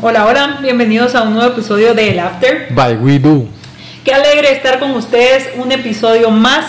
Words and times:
Hola, 0.00 0.26
hola, 0.26 0.58
bienvenidos 0.62 1.16
a 1.16 1.22
un 1.22 1.34
nuevo 1.34 1.54
episodio 1.54 1.92
de 1.92 2.12
El 2.12 2.20
After. 2.20 2.68
By 2.70 2.94
We 2.98 3.18
Do. 3.18 3.46
Qué 4.04 4.14
alegre 4.14 4.52
estar 4.52 4.78
con 4.78 4.92
ustedes, 4.92 5.48
un 5.56 5.72
episodio 5.72 6.30
más. 6.30 6.66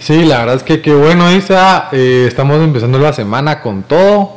Sí, 0.00 0.24
la 0.24 0.38
verdad 0.38 0.54
es 0.56 0.62
que 0.62 0.80
qué 0.80 0.94
bueno, 0.94 1.30
Isa. 1.30 1.90
Eh, 1.92 2.24
estamos 2.26 2.62
empezando 2.62 2.98
la 2.98 3.12
semana 3.12 3.60
con 3.60 3.82
todo 3.82 4.36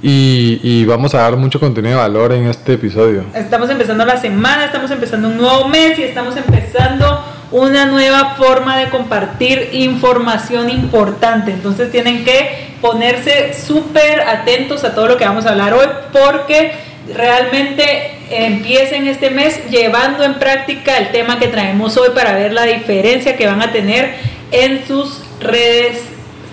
y, 0.00 0.60
y 0.62 0.86
vamos 0.86 1.14
a 1.14 1.18
dar 1.18 1.36
mucho 1.36 1.60
contenido 1.60 1.96
de 1.96 2.00
valor 2.00 2.32
en 2.32 2.46
este 2.46 2.72
episodio. 2.72 3.24
Estamos 3.34 3.68
empezando 3.68 4.06
la 4.06 4.16
semana, 4.16 4.64
estamos 4.64 4.90
empezando 4.90 5.28
un 5.28 5.36
nuevo 5.36 5.68
mes 5.68 5.98
y 5.98 6.04
estamos 6.04 6.38
empezando 6.38 7.22
una 7.50 7.84
nueva 7.84 8.34
forma 8.38 8.78
de 8.78 8.88
compartir 8.88 9.68
información 9.72 10.70
importante. 10.70 11.52
Entonces 11.52 11.92
tienen 11.92 12.24
que 12.24 12.76
ponerse 12.80 13.52
súper 13.52 14.22
atentos 14.22 14.84
a 14.84 14.94
todo 14.94 15.06
lo 15.06 15.16
que 15.18 15.26
vamos 15.26 15.44
a 15.44 15.50
hablar 15.50 15.74
hoy 15.74 15.86
porque 16.12 16.93
realmente 17.12 18.18
empiecen 18.30 19.06
este 19.06 19.30
mes 19.30 19.68
llevando 19.70 20.24
en 20.24 20.34
práctica 20.34 20.98
el 20.98 21.10
tema 21.10 21.38
que 21.38 21.48
traemos 21.48 21.96
hoy 21.96 22.10
para 22.14 22.32
ver 22.32 22.52
la 22.52 22.64
diferencia 22.64 23.36
que 23.36 23.46
van 23.46 23.62
a 23.62 23.72
tener 23.72 24.14
en 24.50 24.86
sus 24.86 25.20
redes 25.40 26.02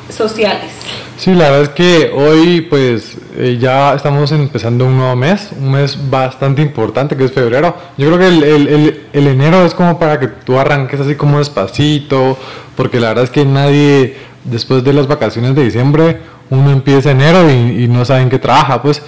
sociales. 0.10 0.72
Sí, 1.18 1.36
la 1.36 1.52
verdad 1.52 1.62
es 1.62 1.70
que 1.70 2.12
hoy 2.14 2.62
pues 2.62 3.16
eh, 3.38 3.58
ya 3.62 3.94
estamos 3.94 4.32
empezando 4.32 4.86
un 4.86 4.98
nuevo 4.98 5.16
mes, 5.16 5.50
un 5.56 5.72
mes 5.72 5.96
bastante 6.10 6.64
importante 6.64 7.16
que 7.16 7.26
es 7.26 7.32
febrero. 7.32 7.76
Yo 7.98 8.08
creo 8.08 8.18
que 8.18 8.28
el, 8.28 8.44
el, 8.44 9.02
el, 9.14 9.28
enero 9.28 9.64
es 9.64 9.76
como 9.76 10.00
para 10.00 10.20
que 10.20 10.28
tú 10.28 10.60
arranques 10.60 11.00
así 11.00 11.14
como 11.14 11.38
despacito, 11.38 12.38
porque 12.76 13.00
la 13.00 13.10
verdad 13.10 13.26
es 13.26 13.30
que 13.30 13.46
nadie 13.46 14.16
después 14.46 14.84
de 14.84 14.94
las 14.94 15.08
vacaciones 15.08 15.54
de 15.54 15.64
diciembre 15.64 16.18
uno 16.50 16.72
empieza 16.72 17.12
enero 17.12 17.50
y, 17.50 17.84
y, 17.84 17.88
no 17.88 18.04
saben 18.04 18.30
qué 18.30 18.38
trabaja, 18.38 18.82
pues. 18.82 19.02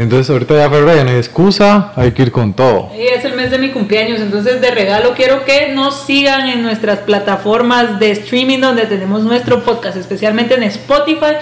Entonces 0.00 0.30
ahorita 0.30 0.56
ya 0.56 0.70
febrero 0.70 0.96
ya 0.96 1.04
no 1.04 1.10
hay 1.10 1.16
excusa, 1.16 1.92
hay 1.94 2.12
que 2.12 2.22
ir 2.22 2.32
con 2.32 2.54
todo. 2.54 2.90
Y 2.96 3.02
es 3.02 3.22
el 3.26 3.34
mes 3.34 3.50
de 3.50 3.58
mi 3.58 3.68
cumpleaños, 3.68 4.18
entonces 4.18 4.58
de 4.62 4.70
regalo 4.70 5.12
quiero 5.14 5.44
que 5.44 5.74
nos 5.74 6.06
sigan 6.06 6.48
en 6.48 6.62
nuestras 6.62 7.00
plataformas 7.00 8.00
de 8.00 8.12
streaming 8.12 8.60
donde 8.60 8.86
tenemos 8.86 9.24
nuestro 9.24 9.62
podcast, 9.62 9.98
especialmente 9.98 10.54
en 10.54 10.62
Spotify, 10.62 11.34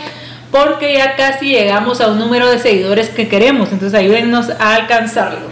porque 0.50 0.94
ya 0.94 1.14
casi 1.14 1.50
llegamos 1.50 2.00
a 2.00 2.08
un 2.08 2.18
número 2.18 2.50
de 2.50 2.58
seguidores 2.58 3.10
que 3.10 3.28
queremos, 3.28 3.70
entonces 3.70 3.96
ayúdennos 3.96 4.50
a 4.50 4.74
alcanzarlo. 4.74 5.46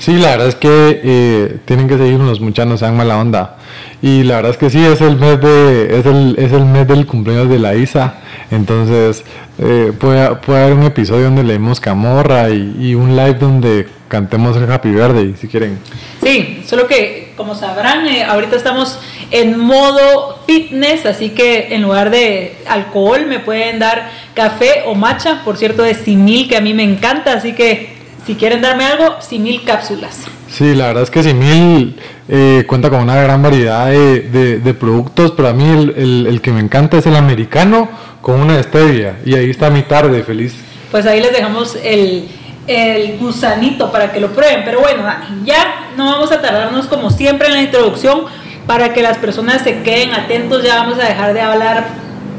Sí, 0.00 0.14
la 0.14 0.30
verdad 0.30 0.48
es 0.48 0.56
que 0.56 1.00
eh, 1.04 1.58
tienen 1.64 1.86
que 1.86 1.96
seguirnos, 1.96 2.40
muchachos, 2.40 2.70
no 2.70 2.76
sean 2.76 2.96
mala 2.96 3.18
onda. 3.18 3.57
Y 4.00 4.22
la 4.22 4.36
verdad 4.36 4.52
es 4.52 4.58
que 4.58 4.70
sí, 4.70 4.84
es 4.84 5.00
el 5.00 5.16
mes 5.16 5.40
de 5.40 5.98
es 5.98 6.06
el, 6.06 6.36
es 6.38 6.52
el 6.52 6.64
mes 6.64 6.86
del 6.86 7.06
cumpleaños 7.06 7.48
de 7.48 7.58
la 7.58 7.74
Isa. 7.74 8.14
Entonces, 8.50 9.24
eh, 9.58 9.92
puede, 9.98 10.36
puede 10.36 10.62
haber 10.62 10.74
un 10.74 10.84
episodio 10.84 11.24
donde 11.24 11.42
leemos 11.42 11.80
Camorra 11.80 12.48
y, 12.50 12.76
y, 12.78 12.94
un 12.94 13.16
live 13.16 13.34
donde 13.34 13.88
cantemos 14.06 14.56
el 14.56 14.70
Happy 14.70 14.90
Birthday, 14.90 15.34
si 15.38 15.48
quieren. 15.48 15.78
Sí, 16.22 16.62
solo 16.66 16.86
que, 16.86 17.32
como 17.36 17.54
sabrán, 17.54 18.06
eh, 18.06 18.24
ahorita 18.24 18.56
estamos 18.56 18.98
en 19.30 19.58
modo 19.58 20.38
fitness, 20.46 21.04
así 21.04 21.30
que 21.30 21.74
en 21.74 21.82
lugar 21.82 22.10
de 22.10 22.56
alcohol 22.68 23.26
me 23.26 23.40
pueden 23.40 23.78
dar 23.78 24.10
café 24.34 24.84
o 24.86 24.94
matcha, 24.94 25.42
por 25.44 25.56
cierto, 25.56 25.82
de 25.82 25.94
simil, 25.94 26.48
que 26.48 26.56
a 26.56 26.60
mí 26.60 26.72
me 26.72 26.84
encanta, 26.84 27.32
así 27.32 27.52
que 27.52 27.98
si 28.24 28.36
quieren 28.36 28.62
darme 28.62 28.84
algo, 28.84 29.20
simil 29.20 29.64
cápsulas. 29.64 30.24
Sí, 30.50 30.74
la 30.74 30.88
verdad 30.88 31.02
es 31.02 31.10
que 31.10 31.22
Simil 31.22 31.96
eh, 32.28 32.64
cuenta 32.66 32.90
con 32.90 33.00
una 33.00 33.16
gran 33.16 33.42
variedad 33.42 33.86
de, 33.86 34.20
de, 34.20 34.58
de 34.58 34.74
productos, 34.74 35.32
pero 35.32 35.48
a 35.48 35.52
mí 35.52 35.64
el, 35.64 35.94
el, 35.96 36.26
el, 36.26 36.40
que 36.40 36.52
me 36.52 36.60
encanta 36.60 36.98
es 36.98 37.06
el 37.06 37.16
americano 37.16 37.88
con 38.20 38.40
una 38.40 38.62
stevia. 38.62 39.16
Y 39.24 39.34
ahí 39.34 39.50
está 39.50 39.70
mi 39.70 39.82
tarde, 39.82 40.22
feliz. 40.22 40.54
Pues 40.90 41.06
ahí 41.06 41.20
les 41.20 41.32
dejamos 41.32 41.76
el, 41.82 42.28
el 42.66 43.18
gusanito 43.18 43.90
para 43.90 44.12
que 44.12 44.20
lo 44.20 44.28
prueben. 44.32 44.62
Pero 44.64 44.80
bueno, 44.80 45.02
ya 45.44 45.90
no 45.96 46.04
vamos 46.04 46.30
a 46.30 46.40
tardarnos 46.40 46.86
como 46.86 47.10
siempre 47.10 47.48
en 47.48 47.54
la 47.54 47.62
introducción 47.62 48.24
para 48.66 48.92
que 48.92 49.00
las 49.00 49.16
personas 49.16 49.62
se 49.62 49.82
queden 49.82 50.12
atentos. 50.12 50.62
Ya 50.62 50.76
vamos 50.76 50.98
a 50.98 51.08
dejar 51.08 51.32
de 51.32 51.40
hablar 51.40 51.86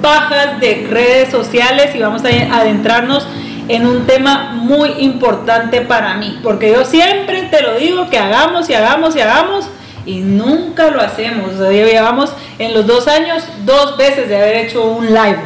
pajas 0.01 0.59
de 0.59 0.87
redes 0.89 1.29
sociales 1.29 1.95
y 1.95 1.99
vamos 1.99 2.23
a 2.23 2.27
adentrarnos 2.27 3.27
en 3.67 3.85
un 3.85 4.05
tema 4.05 4.51
muy 4.53 4.89
importante 4.99 5.81
para 5.81 6.15
mí, 6.15 6.39
porque 6.41 6.71
yo 6.71 6.85
siempre 6.85 7.43
te 7.51 7.61
lo 7.61 7.75
digo 7.75 8.09
que 8.09 8.17
hagamos 8.17 8.67
y 8.67 8.73
hagamos 8.73 9.15
y 9.15 9.21
hagamos 9.21 9.67
y 10.09 10.21
nunca 10.21 10.89
lo 10.89 11.01
hacemos. 11.01 11.53
O 11.53 11.57
sea, 11.57 11.71
llevamos 11.71 12.31
en 12.57 12.73
los 12.73 12.87
dos 12.87 13.07
años 13.07 13.43
dos 13.63 13.95
veces 13.95 14.27
de 14.27 14.37
haber 14.37 14.65
hecho 14.65 14.83
un 14.83 15.05
live. 15.05 15.37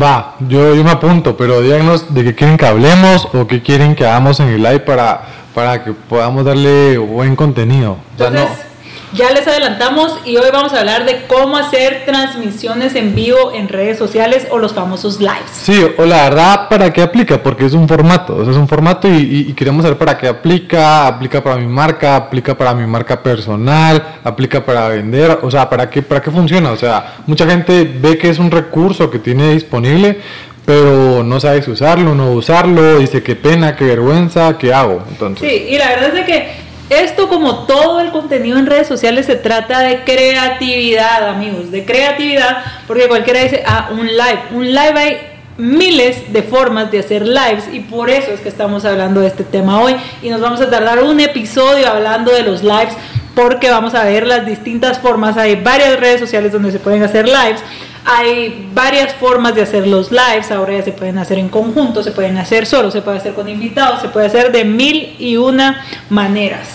Va, 0.00 0.36
yo, 0.40 0.74
yo 0.74 0.82
me 0.82 0.90
apunto, 0.90 1.36
pero 1.36 1.60
díganos 1.60 2.12
de 2.14 2.24
qué 2.24 2.34
quieren 2.34 2.56
que 2.56 2.66
hablemos 2.66 3.28
o 3.34 3.46
qué 3.46 3.62
quieren 3.62 3.94
que 3.94 4.06
hagamos 4.06 4.40
en 4.40 4.48
el 4.48 4.62
live 4.62 4.80
para, 4.80 5.22
para 5.54 5.84
que 5.84 5.92
podamos 5.92 6.44
darle 6.44 6.96
buen 6.96 7.36
contenido. 7.36 7.98
Entonces, 8.12 8.42
o 8.42 8.46
sea, 8.46 8.54
no. 8.54 8.65
Ya 9.12 9.30
les 9.30 9.46
adelantamos 9.46 10.18
y 10.24 10.36
hoy 10.36 10.48
vamos 10.52 10.72
a 10.72 10.80
hablar 10.80 11.06
de 11.06 11.26
cómo 11.26 11.56
hacer 11.56 12.02
transmisiones 12.04 12.94
en 12.96 13.14
vivo 13.14 13.52
en 13.54 13.68
redes 13.68 13.98
sociales 13.98 14.46
o 14.50 14.58
los 14.58 14.74
famosos 14.74 15.20
lives. 15.20 15.50
Sí, 15.52 15.80
o 15.96 16.04
la 16.04 16.24
verdad, 16.24 16.68
¿para 16.68 16.92
qué 16.92 17.02
aplica? 17.02 17.42
Porque 17.42 17.66
es 17.66 17.72
un 17.72 17.88
formato, 17.88 18.36
o 18.36 18.42
sea, 18.42 18.52
es 18.52 18.58
un 18.58 18.68
formato 18.68 19.08
y, 19.08 19.16
y, 19.16 19.50
y, 19.50 19.52
queremos 19.54 19.84
saber 19.84 19.96
para 19.96 20.18
qué 20.18 20.26
aplica, 20.26 21.06
aplica 21.06 21.42
para 21.42 21.56
mi 21.56 21.66
marca, 21.66 22.16
aplica 22.16 22.58
para 22.58 22.74
mi 22.74 22.86
marca 22.86 23.22
personal, 23.22 24.18
aplica 24.24 24.64
para 24.64 24.88
vender, 24.88 25.38
o 25.40 25.50
sea, 25.50 25.70
¿para 25.70 25.88
qué, 25.88 26.02
para 26.02 26.20
qué 26.20 26.30
funciona? 26.30 26.72
O 26.72 26.76
sea, 26.76 27.16
mucha 27.26 27.46
gente 27.46 27.84
ve 28.00 28.18
que 28.18 28.28
es 28.28 28.38
un 28.38 28.50
recurso 28.50 29.08
que 29.08 29.20
tiene 29.20 29.52
disponible, 29.52 30.18
pero 30.64 31.22
no 31.22 31.38
sabe 31.38 31.62
si 31.62 31.70
usarlo, 31.70 32.14
no 32.14 32.32
usarlo, 32.32 32.98
dice 32.98 33.22
qué 33.22 33.36
pena, 33.36 33.76
qué 33.76 33.84
vergüenza, 33.84 34.58
qué 34.58 34.74
hago. 34.74 35.02
Entonces. 35.08 35.48
Sí, 35.48 35.66
y 35.70 35.78
la 35.78 35.88
verdad 35.90 36.08
es 36.08 36.14
de 36.14 36.24
que 36.24 36.65
esto 36.90 37.28
como 37.28 37.64
todo 37.66 38.00
el 38.00 38.10
contenido 38.10 38.58
en 38.58 38.66
redes 38.66 38.86
sociales 38.86 39.26
se 39.26 39.36
trata 39.36 39.80
de 39.80 40.04
creatividad, 40.04 41.28
amigos, 41.28 41.70
de 41.70 41.84
creatividad, 41.84 42.64
porque 42.86 43.08
cualquiera 43.08 43.40
dice, 43.40 43.62
ah, 43.66 43.88
un 43.90 44.06
live, 44.06 44.40
un 44.52 44.66
live 44.66 44.94
hay 44.96 45.16
miles 45.58 46.32
de 46.32 46.42
formas 46.42 46.90
de 46.90 46.98
hacer 46.98 47.26
lives 47.26 47.64
y 47.72 47.80
por 47.80 48.10
eso 48.10 48.30
es 48.30 48.40
que 48.40 48.48
estamos 48.48 48.84
hablando 48.84 49.20
de 49.20 49.28
este 49.28 49.44
tema 49.44 49.80
hoy. 49.80 49.96
Y 50.22 50.28
nos 50.30 50.40
vamos 50.40 50.60
a 50.60 50.70
tardar 50.70 51.02
un 51.02 51.18
episodio 51.20 51.88
hablando 51.88 52.32
de 52.32 52.42
los 52.42 52.62
lives 52.62 52.94
porque 53.34 53.70
vamos 53.70 53.94
a 53.94 54.04
ver 54.04 54.26
las 54.26 54.46
distintas 54.46 54.98
formas, 54.98 55.36
hay 55.36 55.56
varias 55.56 56.00
redes 56.00 56.20
sociales 56.20 56.52
donde 56.52 56.72
se 56.72 56.78
pueden 56.78 57.02
hacer 57.02 57.26
lives 57.26 57.60
hay 58.06 58.70
varias 58.72 59.14
formas 59.14 59.56
de 59.56 59.62
hacer 59.62 59.86
los 59.86 60.12
lives, 60.12 60.52
ahora 60.52 60.74
ya 60.74 60.82
se 60.84 60.92
pueden 60.92 61.18
hacer 61.18 61.38
en 61.38 61.48
conjunto, 61.48 62.04
se 62.04 62.12
pueden 62.12 62.38
hacer 62.38 62.64
solo, 62.64 62.92
se 62.92 63.02
puede 63.02 63.18
hacer 63.18 63.34
con 63.34 63.48
invitados, 63.48 64.00
se 64.00 64.08
puede 64.08 64.26
hacer 64.26 64.52
de 64.52 64.64
mil 64.64 65.16
y 65.18 65.36
una 65.36 65.84
maneras. 66.08 66.68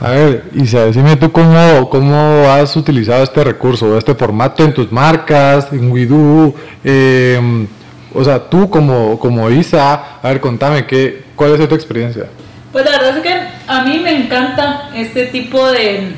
A 0.00 0.10
ver, 0.10 0.50
Isa, 0.54 0.84
decime 0.84 1.16
tú 1.16 1.30
cómo, 1.30 1.88
cómo 1.88 2.50
has 2.50 2.76
utilizado 2.76 3.22
este 3.22 3.44
recurso, 3.44 3.96
este 3.96 4.16
formato 4.16 4.64
en 4.64 4.74
tus 4.74 4.90
marcas, 4.90 5.68
en 5.72 5.92
WeDo, 5.92 6.52
eh, 6.82 7.66
o 8.12 8.24
sea, 8.24 8.40
tú 8.48 8.68
como, 8.68 9.16
como 9.18 9.48
Isa, 9.50 10.18
a 10.20 10.28
ver, 10.28 10.40
contame, 10.40 10.86
¿qué, 10.86 11.22
¿cuál 11.36 11.54
es 11.54 11.68
tu 11.68 11.74
experiencia? 11.74 12.26
Pues 12.72 12.84
la 12.84 12.92
verdad 12.92 13.16
es 13.16 13.22
que 13.22 13.34
a 13.66 13.84
mí 13.84 13.98
me 14.00 14.24
encanta 14.24 14.90
este 14.94 15.26
tipo 15.26 15.70
de, 15.70 16.12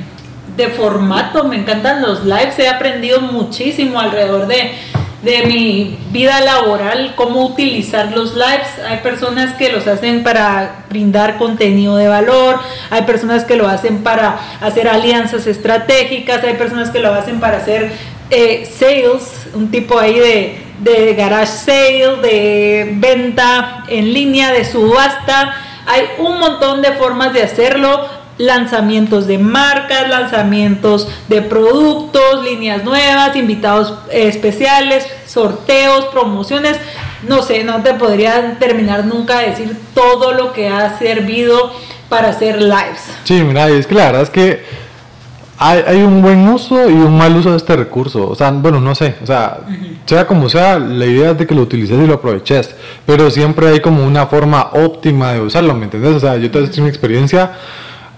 de 0.56 0.69
formato, 0.69 1.44
me 1.44 1.56
encantan 1.56 2.03
los 2.03 2.25
lives, 2.25 2.59
he 2.59 2.69
aprendido 2.69 3.21
muchísimo 3.21 4.00
alrededor 4.00 4.47
de, 4.47 4.72
de 5.22 5.47
mi 5.47 5.99
vida 6.11 6.41
laboral, 6.41 7.15
cómo 7.16 7.44
utilizar 7.47 8.12
los 8.12 8.34
lives. 8.34 8.69
Hay 8.89 8.99
personas 8.99 9.55
que 9.55 9.71
los 9.71 9.87
hacen 9.87 10.22
para 10.22 10.84
brindar 10.89 11.37
contenido 11.39 11.97
de 11.97 12.09
valor, 12.09 12.59
hay 12.91 13.03
personas 13.03 13.44
que 13.44 13.56
lo 13.56 13.69
hacen 13.69 14.03
para 14.03 14.39
hacer 14.60 14.89
alianzas 14.89 15.47
estratégicas, 15.47 16.43
hay 16.44 16.55
personas 16.55 16.91
que 16.91 17.00
lo 17.00 17.12
hacen 17.12 17.41
para 17.41 17.59
hacer 17.59 17.93
eh, 18.31 18.69
sales, 18.71 19.49
un 19.55 19.71
tipo 19.71 19.99
ahí 19.99 20.19
de, 20.19 20.62
de 20.81 21.15
garage 21.15 21.53
sale, 21.53 22.16
de 22.22 22.91
venta 22.95 23.84
en 23.89 24.13
línea, 24.13 24.53
de 24.53 24.65
subasta. 24.65 25.54
Hay 25.86 26.03
un 26.19 26.39
montón 26.39 26.83
de 26.83 26.92
formas 26.92 27.33
de 27.33 27.42
hacerlo 27.42 28.20
lanzamientos 28.41 29.27
de 29.27 29.37
marcas, 29.37 30.09
lanzamientos 30.09 31.09
de 31.28 31.42
productos, 31.42 32.42
líneas 32.42 32.84
nuevas, 32.84 33.37
invitados 33.37 33.95
especiales, 34.10 35.07
sorteos, 35.27 36.07
promociones. 36.07 36.78
No 37.28 37.42
sé, 37.42 37.65
no 37.65 37.83
te 37.83 37.92
podría 37.95 38.59
terminar 38.59 39.04
nunca 39.04 39.41
de 39.41 39.51
decir 39.51 39.77
todo 39.95 40.33
lo 40.33 40.54
que 40.54 40.69
ha 40.69 40.98
servido 40.98 41.71
para 42.09 42.31
hacer 42.31 42.63
lives. 42.63 43.04
Sí, 43.25 43.42
mira, 43.42 43.69
es 43.69 43.87
que 43.87 43.95
la 43.95 44.07
verdad 44.07 44.22
es 44.22 44.31
que 44.31 44.65
hay, 45.59 45.83
hay, 45.86 45.98
un 45.98 46.22
buen 46.22 46.48
uso 46.48 46.89
y 46.89 46.95
un 46.95 47.19
mal 47.19 47.36
uso 47.36 47.51
de 47.51 47.59
este 47.59 47.77
recurso. 47.77 48.27
O 48.27 48.34
sea, 48.34 48.51
bueno, 48.53 48.81
no 48.81 48.95
sé. 48.95 49.16
O 49.22 49.27
sea, 49.27 49.59
uh 49.60 49.71
-huh. 49.71 49.97
sea 50.07 50.27
como 50.27 50.48
sea, 50.48 50.78
la 50.78 51.04
idea 51.04 51.33
es 51.33 51.39
de 51.39 51.47
que 51.47 51.54
lo 51.54 51.60
utilices 51.60 52.03
y 52.03 52.07
lo 52.07 52.15
aproveches. 52.15 52.75
Pero 53.04 53.31
siempre 53.31 53.69
hay 53.69 53.81
como 53.81 54.03
una 54.03 54.27
forma 54.27 54.71
óptima 54.72 55.34
de 55.34 55.43
usarlo, 55.43 55.75
¿me 55.75 55.84
entiendes? 55.84 56.15
O 56.15 56.21
sea, 56.21 56.39
yo 56.39 56.51
te 56.51 56.63
tengo 56.63 56.84
una 56.84 56.89
experiencia 56.89 57.53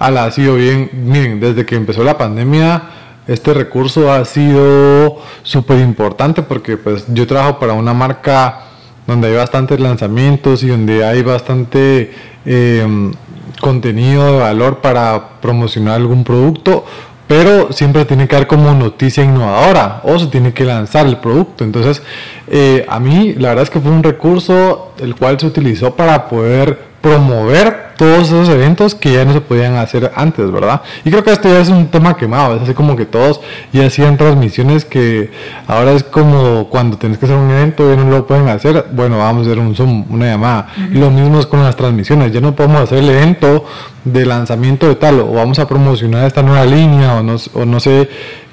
ha 0.03 0.31
sido 0.31 0.57
bien. 0.57 0.91
Miren, 0.93 1.41
desde 1.41 1.65
que 1.65 1.77
empezó 1.77 2.03
la 2.05 2.19
pandemia, 2.19 2.83
este 3.27 3.55
recurso 3.55 4.13
ha 4.13 4.25
sido 4.25 5.19
súper 5.43 5.79
importante 5.79 6.43
porque 6.43 6.77
pues 6.77 7.05
yo 7.09 7.27
trabajo 7.27 7.59
para 7.59 7.73
una 7.75 7.95
marca 7.95 8.63
donde 9.07 9.29
hay 9.29 9.35
bastantes 9.35 9.79
lanzamientos 9.81 10.63
y 10.63 10.69
donde 10.69 11.05
hay 11.05 11.23
bastante 11.23 12.13
eh, 12.45 13.13
contenido 13.61 14.33
de 14.33 14.39
valor 14.39 14.79
para 14.79 15.41
promocionar 15.41 15.95
algún 15.95 16.25
producto, 16.25 16.85
pero 17.29 17.73
siempre 17.73 18.05
tiene 18.05 18.27
que 18.27 18.37
dar 18.37 18.47
como 18.47 18.75
noticia 18.75 19.25
innovadora 19.25 20.01
o 20.05 20.19
se 20.19 20.27
tiene 20.27 20.53
que 20.53 20.65
lanzar 20.65 21.07
el 21.07 21.19
producto. 21.19 21.65
Entonces, 21.65 22.03
eh, 22.49 22.85
a 22.89 22.99
mí 22.99 23.35
la 23.35 23.51
verdad 23.51 23.65
es 23.65 23.71
que 23.71 23.81
fue 23.81 23.91
un 23.91 24.03
recurso 24.03 24.93
el 24.99 25.15
cual 25.15 25.39
se 25.39 25.47
utilizó 25.47 25.95
para 25.95 26.29
poder 26.29 26.93
promover 27.01 27.82
todos 27.97 28.29
esos 28.29 28.49
eventos 28.49 28.95
que 28.95 29.13
ya 29.13 29.25
no 29.25 29.33
se 29.33 29.41
podían 29.41 29.77
hacer 29.77 30.13
antes, 30.15 30.51
¿verdad? 30.51 30.83
Y 31.05 31.11
creo 31.11 31.23
que 31.23 31.33
esto 31.33 31.49
ya 31.49 31.61
es 31.61 31.69
un 31.69 31.89
tema 31.89 32.17
quemado, 32.17 32.57
es 32.57 32.63
así 32.63 32.75
como 32.75 32.97
que 32.97 33.07
todos 33.07 33.41
ya 33.73 33.87
hacían 33.87 34.17
transmisiones 34.17 34.85
que 34.85 35.31
ahora 35.67 35.93
es 35.93 36.03
como 36.05 36.69
cuando 36.69 36.97
tienes 36.99 37.19
que 37.19 37.27
hacer 37.27 37.37
un 37.37 37.51
evento 37.51 37.93
y 37.93 37.97
no 37.97 38.05
lo 38.05 38.27
pueden 38.27 38.49
hacer, 38.49 38.87
bueno, 38.93 39.19
vamos 39.19 39.47
a 39.47 39.51
hacer 39.51 39.59
un 39.59 39.75
Zoom, 39.75 40.07
una 40.11 40.27
llamada. 40.27 40.69
Lo 40.91 41.11
mismo 41.11 41.39
es 41.39 41.47
con 41.47 41.63
las 41.63 41.77
transmisiones, 41.77 42.33
ya 42.33 42.41
no 42.41 42.55
podemos 42.55 42.81
hacer 42.81 42.99
el 42.99 43.11
evento 43.11 43.65
de 44.05 44.27
lanzamiento 44.27 44.89
de 44.89 44.97
tal, 44.97 45.21
o 45.21 45.33
vamos 45.33 45.59
a 45.59 45.69
promocionar 45.69 46.27
esta 46.27 46.43
nueva 46.43 46.65
línea, 46.65 47.17
o 47.17 47.23
no, 47.23 47.37
o 47.55 47.65
no 47.65 47.81
sé 47.81 48.09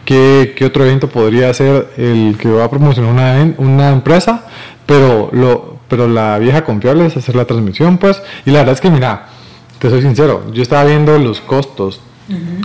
qué, 0.06 0.54
qué 0.56 0.66
otro 0.66 0.86
evento 0.86 1.10
podría 1.10 1.54
ser 1.54 1.90
el 1.98 2.38
que 2.40 2.50
va 2.50 2.66
a 2.66 2.70
promocionar 2.70 3.12
una, 3.12 3.54
una 3.58 3.90
empresa, 3.90 4.46
pero 4.86 5.30
lo 5.32 5.80
pero 5.90 6.08
la 6.08 6.38
vieja 6.38 6.64
confiable 6.64 7.06
es 7.08 7.18
hacer 7.18 7.36
la 7.36 7.46
transmisión, 7.46 7.98
pues. 7.98 8.22
Y 8.46 8.52
la 8.52 8.60
verdad 8.60 8.76
es 8.76 8.82
que, 8.82 8.92
mira, 8.92 9.29
te 9.80 9.90
soy 9.90 10.02
sincero, 10.02 10.44
yo 10.54 10.62
estaba 10.62 10.86
viendo 10.86 11.18
los 11.18 11.42
costos, 11.42 12.02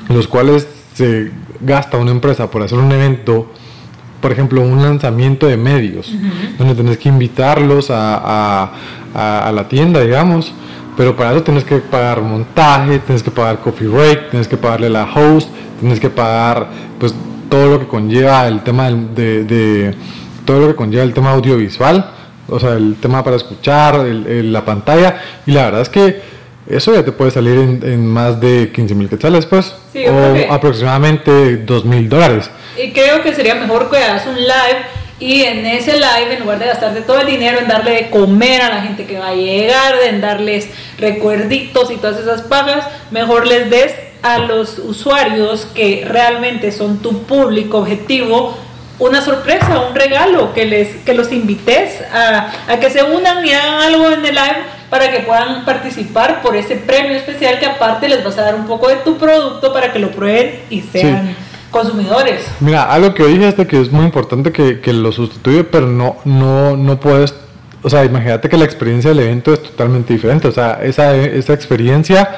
los 0.08 0.28
cuales 0.28 0.66
se 0.94 1.30
gasta 1.60 1.96
una 1.96 2.10
empresa 2.10 2.50
por 2.50 2.62
hacer 2.62 2.78
un 2.78 2.92
evento, 2.92 3.46
por 4.20 4.32
ejemplo, 4.32 4.60
un 4.62 4.82
lanzamiento 4.82 5.46
de 5.46 5.56
medios, 5.56 6.12
donde 6.58 6.74
tenés 6.74 6.98
que 6.98 7.08
invitarlos 7.08 7.90
a, 7.90 8.72
a, 9.14 9.52
la 9.52 9.68
tienda, 9.68 10.00
digamos. 10.00 10.52
Pero 10.96 11.16
para 11.16 11.32
eso 11.32 11.42
tienes 11.42 11.64
que 11.64 11.78
pagar 11.78 12.22
montaje, 12.22 13.00
tienes 13.00 13.22
que 13.22 13.30
pagar 13.30 13.60
coffee 13.60 13.88
break, 13.88 14.30
tienes 14.30 14.46
que 14.46 14.56
pagarle 14.56 14.88
la 14.88 15.04
host, 15.12 15.48
tienes 15.80 15.98
que 15.98 16.08
pagar 16.08 16.68
pues 17.00 17.12
todo 17.48 17.70
lo 17.70 17.80
que 17.80 17.86
conlleva 17.88 18.46
el 18.46 18.62
tema 18.62 18.90
de, 18.90 19.42
de 19.44 19.94
todo 20.44 20.60
lo 20.60 20.68
que 20.68 20.76
conlleva 20.76 21.02
el 21.02 21.12
tema 21.12 21.32
audiovisual 21.32 22.12
o 22.48 22.60
sea, 22.60 22.74
el 22.74 22.96
tema 22.96 23.24
para 23.24 23.36
escuchar, 23.36 23.96
la 24.04 24.64
pantalla, 24.64 25.20
y 25.46 25.52
la 25.52 25.64
verdad 25.66 25.80
es 25.82 25.88
que 25.88 26.22
eso 26.68 26.94
ya 26.94 27.04
te 27.04 27.12
puede 27.12 27.30
salir 27.30 27.58
en, 27.58 28.06
más 28.06 28.40
de 28.40 28.70
15 28.72 28.94
mil 28.94 29.08
quetzales, 29.08 29.46
pues, 29.46 29.74
o 29.94 30.52
aproximadamente 30.52 31.58
2 31.58 31.84
mil 31.84 32.08
dólares. 32.08 32.50
Y 32.82 32.92
creo 32.92 33.22
que 33.22 33.34
sería 33.34 33.54
mejor 33.54 33.90
que 33.90 33.98
hagas 33.98 34.26
un 34.26 34.36
live 34.36 34.86
y 35.20 35.42
en 35.42 35.64
ese 35.64 35.92
live, 35.92 36.34
en 36.34 36.40
lugar 36.40 36.58
de 36.58 36.66
gastarte 36.66 37.02
todo 37.02 37.20
el 37.20 37.26
dinero 37.26 37.58
en 37.60 37.68
darle 37.68 37.92
de 37.92 38.10
comer 38.10 38.62
a 38.62 38.68
la 38.68 38.82
gente 38.82 39.06
que 39.06 39.18
va 39.18 39.28
a 39.28 39.34
llegar, 39.34 39.94
en 40.06 40.20
darles 40.20 40.68
recuerditos 40.98 41.90
y 41.90 41.96
todas 41.96 42.18
esas 42.20 42.42
pagas, 42.42 42.86
mejor 43.10 43.46
les 43.46 43.70
des 43.70 43.94
a 44.22 44.38
los 44.38 44.78
usuarios 44.78 45.66
que 45.74 46.04
realmente 46.08 46.72
son 46.72 46.98
tu 47.00 47.22
público 47.24 47.78
objetivo 47.78 48.56
una 48.98 49.20
sorpresa, 49.20 49.86
un 49.88 49.94
regalo, 49.94 50.54
que, 50.54 50.66
les, 50.66 50.88
que 51.04 51.14
los 51.14 51.32
invites 51.32 52.00
a, 52.12 52.52
a, 52.68 52.78
que 52.78 52.90
se 52.90 53.02
unan 53.02 53.44
y 53.44 53.52
hagan 53.52 53.82
algo 53.82 54.10
en 54.10 54.24
el 54.24 54.34
live 54.34 54.62
para 54.90 55.10
que 55.10 55.20
puedan 55.20 55.64
participar 55.64 56.42
por 56.42 56.56
ese 56.56 56.76
premio 56.76 57.12
especial 57.12 57.58
que 57.58 57.66
aparte 57.66 58.08
les 58.08 58.24
vas 58.24 58.38
a 58.38 58.42
dar 58.42 58.54
un 58.54 58.66
poco 58.66 58.88
de 58.88 58.96
tu 58.96 59.16
producto 59.16 59.72
para 59.72 59.92
que 59.92 59.98
lo 59.98 60.10
prueben 60.10 60.60
y 60.70 60.80
sean 60.80 61.36
consumidores. 61.70 62.46
Mira, 62.60 62.84
algo 62.84 63.14
que 63.14 63.24
dijiste 63.24 63.66
que 63.66 63.80
es 63.80 63.90
muy 63.90 64.04
importante 64.04 64.52
que, 64.52 64.80
que 64.80 64.92
lo 64.92 65.10
sustituye, 65.12 65.64
pero 65.64 65.86
no, 65.86 66.16
no, 66.24 66.76
no 66.76 67.00
puedes 67.00 67.34
o 67.84 67.90
sea, 67.90 68.02
imagínate 68.02 68.48
que 68.48 68.56
la 68.56 68.64
experiencia 68.64 69.10
del 69.10 69.20
evento 69.20 69.52
es 69.52 69.62
totalmente 69.62 70.14
diferente. 70.14 70.48
O 70.48 70.52
sea, 70.52 70.80
esa, 70.82 71.14
esa 71.14 71.52
experiencia 71.52 72.30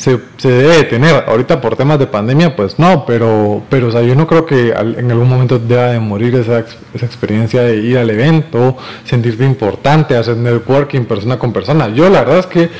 se, 0.00 0.18
se, 0.38 0.48
debe 0.48 0.84
tener. 0.84 1.24
Ahorita 1.28 1.60
por 1.60 1.76
temas 1.76 1.98
de 1.98 2.06
pandemia, 2.06 2.56
pues 2.56 2.78
no, 2.78 3.04
pero, 3.04 3.62
pero 3.68 3.90
yo 4.02 4.14
no 4.14 4.26
creo 4.26 4.46
que 4.46 4.70
en 4.70 5.10
algún 5.10 5.28
momento 5.28 5.58
deba 5.58 5.88
de 5.88 6.00
morir 6.00 6.34
esa, 6.36 6.64
esa 6.94 7.04
experiencia 7.04 7.62
de 7.62 7.76
ir 7.76 7.98
al 7.98 8.08
evento, 8.08 8.78
sentirte 9.04 9.44
importante, 9.44 10.16
hacer 10.16 10.38
networking 10.38 11.04
persona 11.04 11.38
con 11.38 11.52
persona. 11.52 11.88
Yo 11.90 12.08
la 12.08 12.20
verdad 12.20 12.38
es 12.38 12.46
que 12.46 12.70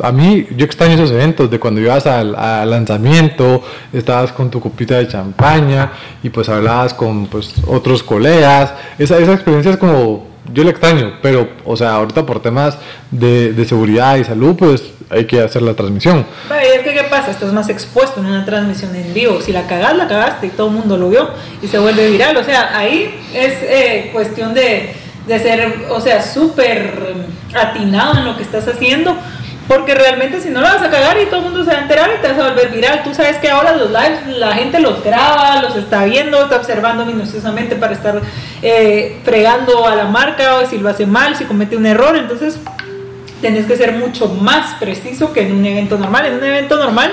a 0.00 0.10
mí, 0.12 0.46
yo 0.56 0.64
extraño 0.64 0.94
esos 0.94 1.10
eventos 1.10 1.50
de 1.50 1.60
cuando 1.60 1.78
ibas 1.82 2.06
al, 2.06 2.34
al, 2.34 2.70
lanzamiento, 2.70 3.62
estabas 3.92 4.32
con 4.32 4.50
tu 4.50 4.58
copita 4.58 4.96
de 4.96 5.06
champaña 5.06 5.92
y 6.22 6.30
pues 6.30 6.48
hablabas 6.48 6.94
con 6.94 7.26
pues, 7.26 7.52
otros 7.66 8.02
colegas. 8.02 8.72
Esa, 8.98 9.18
esa 9.18 9.34
experiencia 9.34 9.72
es 9.72 9.76
como 9.76 10.31
yo 10.52 10.64
le 10.64 10.70
extraño, 10.70 11.18
pero, 11.22 11.48
o 11.64 11.76
sea, 11.76 11.94
ahorita 11.94 12.26
por 12.26 12.42
temas 12.42 12.76
de, 13.10 13.52
de, 13.52 13.64
seguridad 13.64 14.16
y 14.16 14.24
salud, 14.24 14.56
pues 14.56 14.82
hay 15.08 15.24
que 15.26 15.40
hacer 15.40 15.62
la 15.62 15.74
transmisión. 15.74 16.26
es 16.50 16.82
que, 16.82 16.92
¿qué 16.94 17.04
pasa? 17.04 17.30
Estás 17.30 17.52
más 17.52 17.68
expuesto 17.68 18.20
en 18.20 18.26
una 18.26 18.44
transmisión 18.44 18.94
en 18.96 19.14
vivo. 19.14 19.40
Si 19.40 19.52
la 19.52 19.66
cagas, 19.66 19.96
la 19.96 20.08
cagaste 20.08 20.48
y 20.48 20.50
todo 20.50 20.68
el 20.68 20.74
mundo 20.74 20.96
lo 20.96 21.10
vio 21.10 21.30
y 21.62 21.68
se 21.68 21.78
vuelve 21.78 22.10
viral. 22.10 22.36
O 22.36 22.44
sea, 22.44 22.76
ahí 22.76 23.14
es 23.32 23.54
eh, 23.62 24.10
cuestión 24.12 24.52
de, 24.52 24.94
de 25.26 25.38
ser, 25.38 25.86
o 25.90 26.00
sea, 26.00 26.22
súper 26.22 27.14
atinado 27.54 28.18
en 28.18 28.24
lo 28.24 28.36
que 28.36 28.42
estás 28.42 28.66
haciendo 28.66 29.16
porque 29.68 29.94
realmente 29.94 30.40
si 30.40 30.50
no 30.50 30.60
lo 30.60 30.66
vas 30.66 30.82
a 30.82 30.90
cagar 30.90 31.20
y 31.20 31.26
todo 31.26 31.38
el 31.38 31.44
mundo 31.44 31.64
se 31.64 31.70
va 31.70 31.78
a 31.78 31.82
enterar 31.82 32.10
y 32.16 32.20
te 32.20 32.28
vas 32.28 32.38
a 32.38 32.48
volver 32.48 32.70
viral. 32.70 33.02
Tú 33.04 33.14
sabes 33.14 33.38
que 33.38 33.48
ahora 33.48 33.76
los 33.76 33.90
lives 33.90 34.26
la 34.38 34.54
gente 34.54 34.80
los 34.80 35.02
graba, 35.02 35.62
los 35.62 35.76
está 35.76 36.04
viendo, 36.04 36.42
está 36.42 36.56
observando 36.56 37.06
minuciosamente 37.06 37.76
para 37.76 37.92
estar 37.92 38.20
eh, 38.60 39.20
fregando 39.24 39.86
a 39.86 39.94
la 39.94 40.04
marca 40.04 40.56
o 40.56 40.66
si 40.66 40.78
lo 40.78 40.88
hace 40.88 41.06
mal, 41.06 41.36
si 41.36 41.44
comete 41.44 41.76
un 41.76 41.86
error. 41.86 42.16
Entonces 42.16 42.58
tenés 43.40 43.66
que 43.66 43.76
ser 43.76 43.92
mucho 43.92 44.28
más 44.28 44.74
preciso 44.74 45.32
que 45.32 45.42
en 45.42 45.52
un 45.52 45.64
evento 45.64 45.98
normal. 45.98 46.26
En 46.26 46.34
un 46.34 46.44
evento 46.44 46.76
normal 46.76 47.12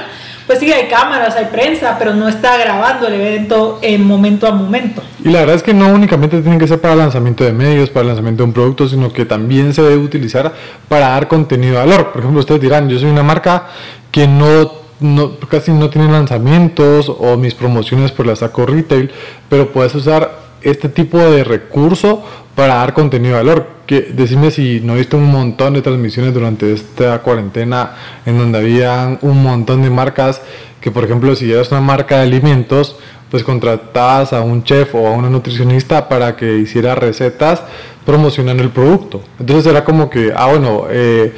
pues 0.50 0.58
sí, 0.58 0.72
hay 0.72 0.88
cámaras, 0.88 1.36
hay 1.36 1.46
prensa, 1.46 1.98
pero 2.00 2.16
no 2.16 2.28
está 2.28 2.58
grabando 2.58 3.06
el 3.06 3.14
evento 3.14 3.78
en 3.84 4.04
momento 4.04 4.48
a 4.48 4.52
momento. 4.52 5.04
Y 5.24 5.30
la 5.30 5.42
verdad 5.42 5.56
es 5.56 5.62
que 5.62 5.76
no 5.76 5.90
únicamente 5.90 6.42
tiene 6.42 6.58
que 6.58 6.68
ser 6.68 6.82
para 6.82 6.96
lanzamiento 6.96 7.44
de 7.44 7.54
medios, 7.54 7.92
para 7.92 8.08
lanzamiento 8.08 8.42
de 8.42 8.48
un 8.48 8.54
producto, 8.54 8.88
sino 8.88 9.14
que 9.14 9.26
también 9.26 9.76
se 9.76 9.84
debe 9.84 9.98
utilizar 9.98 10.52
para 10.88 11.10
dar 11.10 11.28
contenido 11.28 11.74
de 11.74 11.86
valor. 11.86 12.12
Por 12.12 12.22
ejemplo, 12.22 12.40
ustedes 12.40 12.62
dirán, 12.62 12.90
yo 12.90 12.98
soy 12.98 13.12
una 13.12 13.22
marca 13.22 13.68
que 14.10 14.28
no 14.28 14.80
no, 15.02 15.38
casi 15.38 15.72
no 15.72 15.92
tiene 15.92 16.12
lanzamientos 16.12 17.10
o 17.16 17.38
mis 17.38 17.54
promociones 17.54 18.12
por 18.12 18.26
la 18.26 18.36
saco 18.36 18.66
retail, 18.66 19.12
pero 19.50 19.72
puedes 19.72 19.94
usar 19.94 20.39
este 20.62 20.90
tipo 20.90 21.18
de 21.18 21.44
recurso 21.44 22.24
para 22.56 22.76
dar 22.76 22.94
contenido 22.94 23.38
de 23.38 23.44
valor. 23.44 23.68
Que, 23.86 24.02
decime 24.14 24.52
si 24.52 24.82
no 24.82 24.96
viste 24.96 25.16
un 25.16 25.32
montón 25.32 25.74
de 25.74 25.82
transmisiones 25.82 26.34
durante 26.34 26.74
esta 26.74 27.20
cuarentena 27.20 27.96
en 28.26 28.38
donde 28.38 28.60
había 28.60 29.18
un 29.22 29.42
montón 29.42 29.82
de 29.82 29.90
marcas 29.90 30.42
que, 30.82 30.92
por 30.92 31.04
ejemplo, 31.04 31.36
si 31.36 31.52
eras 31.52 31.72
una 31.72 31.82
marca 31.82 32.18
de 32.18 32.24
alimentos, 32.24 32.98
pues 33.32 33.44
contratabas 33.44 34.34
a 34.34 34.42
un 34.42 34.64
chef 34.64 34.96
o 34.96 35.08
a 35.08 35.12
una 35.12 35.30
nutricionista 35.30 36.10
para 36.10 36.36
que 36.36 36.58
hiciera 36.58 36.96
recetas 36.96 37.64
promocionando 38.06 38.64
el 38.64 38.70
producto. 38.70 39.22
Entonces 39.40 39.72
era 39.72 39.84
como 39.84 40.10
que, 40.10 40.34
ah, 40.36 40.48
bueno, 40.48 40.86
eh, 40.90 41.34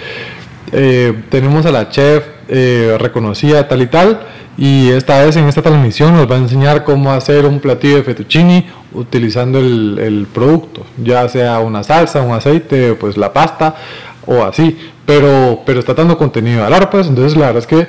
eh, 0.72 1.24
tenemos 1.30 1.66
a 1.66 1.72
la 1.72 1.90
chef 1.90 2.24
eh, 2.48 2.96
reconocida 3.00 3.68
tal 3.68 3.82
y 3.82 3.88
tal 3.88 4.28
y 4.58 4.90
esta 4.90 5.24
vez 5.24 5.36
en 5.38 5.48
esta 5.48 5.62
transmisión 5.62 6.14
nos 6.14 6.30
va 6.30 6.36
a 6.36 6.40
enseñar 6.40 6.84
cómo 6.84 7.12
hacer 7.12 7.46
un 7.46 7.60
platillo 7.60 7.98
de 7.98 8.04
fettuccini 8.04 8.68
utilizando 8.94 9.60
el, 9.60 10.28
producto, 10.34 10.86
ya 11.02 11.28
sea 11.30 11.60
una 11.60 11.84
salsa, 11.84 12.22
un 12.22 12.34
aceite, 12.34 12.96
pues 12.96 13.18
la 13.18 13.34
pasta 13.34 13.76
o 14.26 14.44
así, 14.44 14.78
pero, 15.06 15.62
pero 15.66 15.80
está 15.80 15.94
dando 15.94 16.18
contenido 16.18 16.58
de 16.58 16.70
valor, 16.70 16.90
pues 16.90 17.08
entonces 17.08 17.38
la 17.38 17.48
verdad 17.48 17.60
es 17.60 17.68
que 17.68 17.88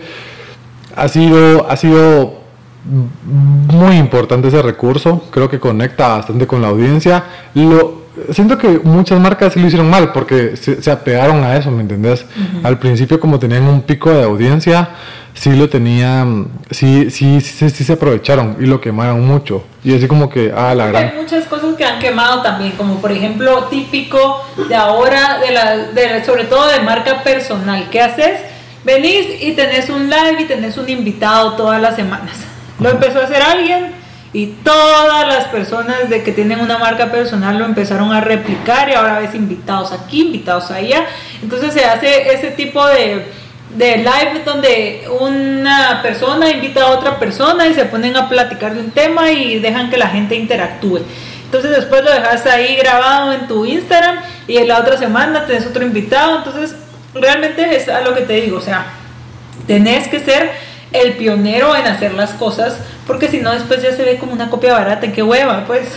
ha 0.96 1.08
sido, 1.08 1.68
ha 1.68 1.76
sido 1.76 2.42
muy 2.84 3.96
importante 3.96 4.48
ese 4.48 4.62
recurso, 4.62 5.24
creo 5.30 5.48
que 5.48 5.60
conecta 5.60 6.08
bastante 6.08 6.46
con 6.46 6.62
la 6.62 6.68
audiencia. 6.68 7.24
Lo, 7.54 8.01
siento 8.32 8.58
que 8.58 8.80
muchas 8.82 9.18
marcas 9.20 9.52
sí 9.52 9.60
lo 9.60 9.66
hicieron 9.66 9.88
mal 9.88 10.12
porque 10.12 10.56
se, 10.56 10.90
apegaron 10.90 11.42
a 11.44 11.56
eso, 11.56 11.70
¿me 11.70 11.82
entendés? 11.82 12.24
Al 12.62 12.78
principio 12.78 13.18
como 13.18 13.38
tenían 13.38 13.64
un 13.64 13.82
pico 13.82 14.10
de 14.10 14.22
audiencia, 14.22 14.90
sí 15.34 15.54
lo 15.56 15.68
tenían, 15.68 16.48
sí, 16.70 17.10
sí, 17.10 17.40
sí, 17.40 17.70
sí, 17.70 17.84
se 17.84 17.92
aprovecharon 17.94 18.56
y 18.60 18.66
lo 18.66 18.80
quemaron 18.80 19.26
mucho. 19.26 19.64
Y 19.82 19.94
así 19.94 20.06
como 20.06 20.28
que, 20.28 20.52
ah, 20.54 20.74
la 20.74 20.86
gran... 20.88 21.04
Hay 21.04 21.20
muchas 21.20 21.46
cosas 21.46 21.74
que 21.76 21.84
han 21.84 21.98
quemado 21.98 22.42
también, 22.42 22.72
como 22.72 23.00
por 23.00 23.12
ejemplo 23.12 23.64
típico 23.64 24.44
de 24.68 24.74
ahora, 24.74 25.38
de 25.38 25.50
la, 25.50 25.76
de, 25.76 26.24
sobre 26.24 26.44
todo 26.44 26.68
de 26.68 26.80
marca 26.80 27.22
personal. 27.22 27.88
¿Qué 27.90 28.00
haces? 28.00 28.40
Venís 28.84 29.26
y 29.40 29.52
tenés 29.52 29.88
un 29.88 30.10
live 30.10 30.36
y 30.40 30.44
tenés 30.44 30.76
un 30.76 30.88
invitado 30.88 31.52
todas 31.52 31.80
las 31.80 31.96
semanas. 31.96 32.36
Lo 32.78 32.90
empezó 32.90 33.20
a 33.20 33.24
hacer 33.24 33.40
alguien 33.42 34.01
y 34.32 34.46
todas 34.46 35.26
las 35.26 35.44
personas 35.48 36.08
de 36.08 36.22
que 36.22 36.32
tienen 36.32 36.60
una 36.60 36.78
marca 36.78 37.10
personal 37.10 37.58
lo 37.58 37.64
empezaron 37.64 38.12
a 38.12 38.20
replicar 38.20 38.88
y 38.88 38.94
ahora 38.94 39.18
ves 39.18 39.34
invitados 39.34 39.92
aquí, 39.92 40.22
invitados 40.22 40.70
allá. 40.70 41.06
Entonces 41.42 41.74
se 41.74 41.84
hace 41.84 42.32
ese 42.32 42.50
tipo 42.50 42.86
de 42.86 43.42
de 43.76 43.96
live 43.96 44.42
donde 44.44 45.08
una 45.18 46.00
persona 46.02 46.50
invita 46.50 46.82
a 46.82 46.90
otra 46.90 47.18
persona 47.18 47.66
y 47.66 47.74
se 47.74 47.86
ponen 47.86 48.16
a 48.16 48.28
platicar 48.28 48.74
de 48.74 48.80
un 48.80 48.90
tema 48.90 49.30
y 49.32 49.60
dejan 49.60 49.88
que 49.88 49.96
la 49.96 50.08
gente 50.08 50.34
interactúe. 50.34 51.00
Entonces 51.46 51.70
después 51.70 52.04
lo 52.04 52.10
dejas 52.10 52.44
ahí 52.46 52.76
grabado 52.76 53.32
en 53.32 53.48
tu 53.48 53.64
Instagram 53.64 54.18
y 54.46 54.58
en 54.58 54.68
la 54.68 54.78
otra 54.78 54.98
semana 54.98 55.46
tenés 55.46 55.66
otro 55.66 55.82
invitado. 55.82 56.38
Entonces 56.38 56.76
realmente 57.14 57.76
es 57.76 57.88
a 57.88 58.02
lo 58.02 58.14
que 58.14 58.22
te 58.22 58.34
digo, 58.34 58.58
o 58.58 58.62
sea, 58.62 58.86
Tenés 59.66 60.08
que 60.08 60.18
ser 60.20 60.50
el 60.92 61.14
pionero 61.16 61.74
en 61.76 61.86
hacer 61.86 62.14
las 62.14 62.32
cosas, 62.32 62.78
porque 63.06 63.28
si 63.28 63.40
no 63.40 63.52
después 63.52 63.82
ya 63.82 63.92
se 63.92 64.04
ve 64.04 64.18
como 64.18 64.32
una 64.32 64.50
copia 64.50 64.72
barata, 64.72 65.10
qué 65.12 65.22
hueva, 65.22 65.64
pues. 65.66 65.88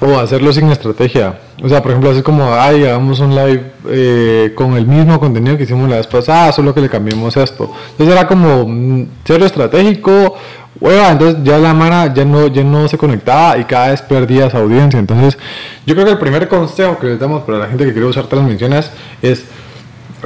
O 0.00 0.18
hacerlo 0.18 0.52
sin 0.52 0.70
estrategia. 0.70 1.38
O 1.62 1.68
sea, 1.68 1.80
por 1.80 1.90
ejemplo, 1.90 2.10
así 2.10 2.22
como, 2.22 2.52
ay, 2.52 2.84
hagamos 2.84 3.18
un 3.20 3.34
live 3.34 3.72
eh, 3.88 4.52
con 4.54 4.76
el 4.76 4.86
mismo 4.86 5.18
contenido 5.18 5.56
que 5.56 5.62
hicimos 5.62 5.88
la 5.88 5.96
vez 5.96 6.06
pasada, 6.06 6.52
solo 6.52 6.74
que 6.74 6.82
le 6.82 6.88
cambiemos 6.90 7.34
esto. 7.36 7.72
Entonces 7.92 8.14
era 8.14 8.28
como 8.28 8.66
mm, 8.68 9.06
cero 9.24 9.46
estratégico, 9.46 10.36
hueva, 10.78 11.10
entonces 11.10 11.42
ya 11.42 11.56
la 11.58 11.72
mara 11.72 12.12
ya 12.12 12.26
no, 12.26 12.46
ya 12.48 12.62
no 12.62 12.88
se 12.88 12.98
conectaba 12.98 13.56
y 13.56 13.64
cada 13.64 13.88
vez 13.88 14.02
perdía 14.02 14.46
esa 14.46 14.58
audiencia. 14.58 14.98
Entonces, 14.98 15.38
yo 15.86 15.94
creo 15.94 16.04
que 16.04 16.12
el 16.12 16.18
primer 16.18 16.46
consejo 16.46 16.98
que 16.98 17.06
le 17.06 17.16
damos 17.16 17.44
para 17.44 17.58
la 17.58 17.66
gente 17.66 17.86
que 17.86 17.92
quiere 17.92 18.06
usar 18.06 18.26
transmisiones 18.26 18.90
es 19.22 19.46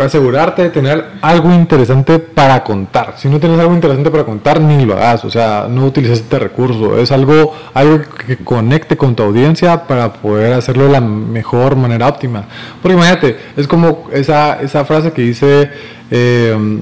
asegurarte 0.03 0.63
de 0.63 0.71
tener 0.71 1.05
algo 1.23 1.53
interesante 1.53 2.19
para 2.19 2.63
contar. 2.65 3.15
Si 3.17 3.29
no 3.29 3.41
tienes 3.41 3.59
algo 3.59 3.75
interesante 3.75 4.11
para 4.11 4.25
contar, 4.25 4.61
ni 4.61 4.85
lo 4.85 4.95
hagas. 4.95 5.25
O 5.25 5.31
sea, 5.31 5.67
no 5.69 5.87
utilices 5.87 6.21
este 6.21 6.39
recurso. 6.39 6.99
Es 6.99 7.13
algo, 7.13 7.55
algo 7.75 8.01
que 8.27 8.37
conecte 8.39 8.97
con 8.97 9.15
tu 9.15 9.23
audiencia 9.23 9.87
para 9.87 10.13
poder 10.13 10.53
hacerlo 10.53 10.85
de 10.85 10.93
la 10.93 11.01
mejor 11.01 11.77
manera 11.77 12.09
óptima. 12.09 12.45
Porque 12.83 12.97
imagínate, 12.97 13.37
es 13.57 13.67
como 13.67 14.09
esa, 14.13 14.61
esa 14.61 14.85
frase 14.85 15.13
que 15.13 15.23
dice, 15.23 15.71
eh, 16.11 16.81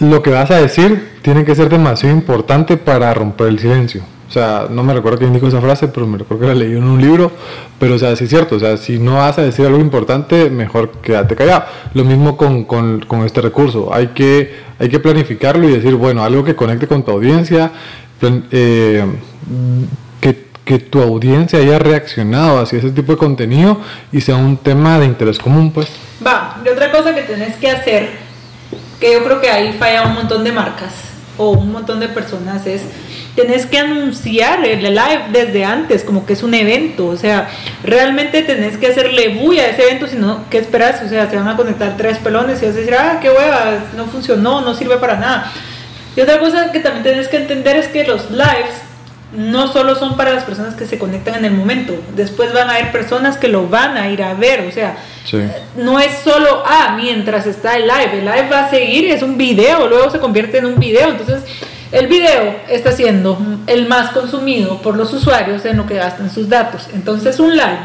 lo 0.00 0.22
que 0.22 0.30
vas 0.30 0.50
a 0.50 0.56
decir 0.56 1.12
tiene 1.22 1.44
que 1.44 1.54
ser 1.54 1.68
demasiado 1.68 2.14
importante 2.14 2.76
para 2.76 3.14
romper 3.14 3.48
el 3.48 3.58
silencio. 3.58 4.02
O 4.32 4.34
sea, 4.34 4.66
no 4.70 4.82
me 4.82 4.94
recuerdo 4.94 5.18
quién 5.18 5.34
dijo 5.34 5.46
esa 5.46 5.60
frase, 5.60 5.88
pero 5.88 6.06
me 6.06 6.16
recuerdo 6.16 6.40
que 6.40 6.48
la 6.48 6.54
leí 6.54 6.72
en 6.72 6.84
un 6.84 6.98
libro. 6.98 7.30
Pero, 7.78 7.96
o 7.96 7.98
sea, 7.98 8.16
sí 8.16 8.24
es 8.24 8.30
cierto. 8.30 8.56
O 8.56 8.58
sea, 8.58 8.78
si 8.78 8.98
no 8.98 9.16
vas 9.16 9.36
a 9.38 9.42
decir 9.42 9.66
algo 9.66 9.78
importante, 9.78 10.48
mejor 10.48 10.90
quédate 11.02 11.36
callado. 11.36 11.64
Lo 11.92 12.02
mismo 12.02 12.38
con, 12.38 12.64
con, 12.64 13.00
con 13.00 13.26
este 13.26 13.42
recurso. 13.42 13.92
Hay 13.92 14.06
que, 14.08 14.54
hay 14.78 14.88
que 14.88 14.98
planificarlo 15.00 15.68
y 15.68 15.72
decir, 15.72 15.96
bueno, 15.96 16.24
algo 16.24 16.44
que 16.44 16.56
conecte 16.56 16.86
con 16.86 17.04
tu 17.04 17.10
audiencia, 17.10 17.72
eh, 18.50 19.04
que, 20.22 20.46
que 20.64 20.78
tu 20.78 21.02
audiencia 21.02 21.58
haya 21.58 21.78
reaccionado 21.78 22.58
hacia 22.58 22.78
ese 22.78 22.90
tipo 22.90 23.12
de 23.12 23.18
contenido 23.18 23.82
y 24.12 24.22
sea 24.22 24.36
un 24.36 24.56
tema 24.56 24.98
de 24.98 25.04
interés 25.04 25.38
común, 25.38 25.72
pues. 25.72 25.88
Va, 26.26 26.58
y 26.64 26.70
otra 26.70 26.90
cosa 26.90 27.14
que 27.14 27.20
tenés 27.20 27.56
que 27.56 27.70
hacer, 27.70 28.08
que 28.98 29.12
yo 29.12 29.22
creo 29.24 29.42
que 29.42 29.50
ahí 29.50 29.74
falla 29.78 30.06
un 30.06 30.14
montón 30.14 30.42
de 30.42 30.52
marcas 30.52 30.94
o 31.36 31.50
un 31.50 31.70
montón 31.70 32.00
de 32.00 32.08
personas, 32.08 32.66
es 32.66 32.80
tenés 33.34 33.66
que 33.66 33.78
anunciar 33.78 34.64
el 34.64 34.82
live 34.82 35.24
desde 35.32 35.64
antes, 35.64 36.04
como 36.04 36.26
que 36.26 36.34
es 36.34 36.42
un 36.42 36.54
evento, 36.54 37.06
o 37.06 37.16
sea, 37.16 37.48
realmente 37.82 38.42
tenés 38.42 38.76
que 38.76 38.88
hacerle 38.88 39.28
bulla 39.40 39.62
a 39.62 39.66
ese 39.68 39.84
evento, 39.84 40.06
si 40.06 40.16
no, 40.16 40.44
¿qué 40.50 40.58
esperas? 40.58 41.02
O 41.02 41.08
sea, 41.08 41.28
se 41.30 41.36
van 41.36 41.48
a 41.48 41.56
conectar 41.56 41.96
tres 41.96 42.18
pelones 42.18 42.62
y 42.62 42.66
vas 42.66 42.74
a 42.74 42.78
decir, 42.78 42.94
ah, 42.94 43.18
qué 43.20 43.30
hueva, 43.30 43.84
no 43.96 44.06
funcionó, 44.06 44.60
no 44.60 44.74
sirve 44.74 44.96
para 44.98 45.16
nada. 45.16 45.50
Y 46.14 46.20
otra 46.20 46.38
cosa 46.38 46.70
que 46.72 46.80
también 46.80 47.04
tenés 47.04 47.28
que 47.28 47.38
entender 47.38 47.76
es 47.76 47.88
que 47.88 48.04
los 48.04 48.30
lives 48.30 48.82
no 49.34 49.66
solo 49.66 49.94
son 49.94 50.18
para 50.18 50.34
las 50.34 50.44
personas 50.44 50.74
que 50.74 50.84
se 50.84 50.98
conectan 50.98 51.36
en 51.36 51.46
el 51.46 51.52
momento, 51.52 51.94
después 52.14 52.52
van 52.52 52.68
a 52.68 52.74
haber 52.74 52.92
personas 52.92 53.38
que 53.38 53.48
lo 53.48 53.66
van 53.66 53.96
a 53.96 54.10
ir 54.10 54.22
a 54.22 54.34
ver, 54.34 54.66
o 54.68 54.70
sea, 54.70 54.96
no 55.74 55.98
es 55.98 56.18
solo, 56.22 56.62
ah, 56.66 56.98
mientras 57.00 57.46
está 57.46 57.76
el 57.76 57.84
live, 57.84 58.18
el 58.18 58.24
live 58.26 58.48
va 58.52 58.66
a 58.66 58.70
seguir, 58.70 59.10
es 59.10 59.22
un 59.22 59.38
video, 59.38 59.88
luego 59.88 60.10
se 60.10 60.18
convierte 60.18 60.58
en 60.58 60.66
un 60.66 60.78
video, 60.78 61.08
entonces 61.08 61.44
el 61.92 62.06
video 62.06 62.56
está 62.68 62.92
siendo 62.92 63.38
el 63.66 63.86
más 63.86 64.10
consumido 64.10 64.80
por 64.80 64.96
los 64.96 65.12
usuarios 65.12 65.64
en 65.66 65.76
lo 65.76 65.86
que 65.86 65.94
gastan 65.94 66.30
sus 66.30 66.48
datos. 66.48 66.88
Entonces 66.94 67.38
un 67.38 67.54
live 67.54 67.78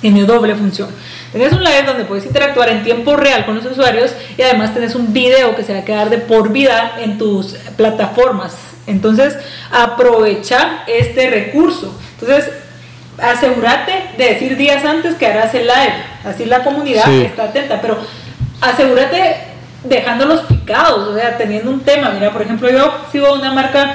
tiene 0.00 0.24
doble 0.24 0.54
función. 0.54 0.88
Tenés 1.32 1.52
un 1.52 1.62
live 1.62 1.84
donde 1.86 2.04
puedes 2.04 2.26
interactuar 2.26 2.68
en 2.68 2.82
tiempo 2.82 3.16
real 3.16 3.46
con 3.46 3.54
los 3.54 3.64
usuarios 3.64 4.12
y 4.36 4.42
además 4.42 4.74
tenés 4.74 4.94
un 4.94 5.12
video 5.12 5.54
que 5.54 5.62
se 5.62 5.72
va 5.72 5.80
a 5.80 5.84
quedar 5.84 6.10
de 6.10 6.18
por 6.18 6.50
vida 6.50 6.96
en 6.98 7.16
tus 7.16 7.54
plataformas. 7.76 8.56
Entonces 8.86 9.36
aprovecha 9.70 10.84
este 10.88 11.30
recurso. 11.30 11.96
Entonces 12.18 12.50
asegúrate 13.18 13.92
de 14.16 14.24
decir 14.24 14.56
días 14.56 14.84
antes 14.84 15.14
que 15.14 15.26
harás 15.26 15.54
el 15.54 15.66
live. 15.66 15.94
Así 16.24 16.44
la 16.44 16.64
comunidad 16.64 17.08
está 17.12 17.44
atenta, 17.44 17.80
pero 17.80 17.98
asegúrate 18.60 19.36
dejándolos 19.84 20.42
picados, 20.42 21.08
o 21.08 21.14
sea, 21.14 21.36
teniendo 21.36 21.70
un 21.70 21.80
tema. 21.80 22.10
Mira, 22.10 22.32
por 22.32 22.42
ejemplo, 22.42 22.70
yo 22.70 22.92
sigo 23.12 23.32
una 23.34 23.52
marca 23.52 23.94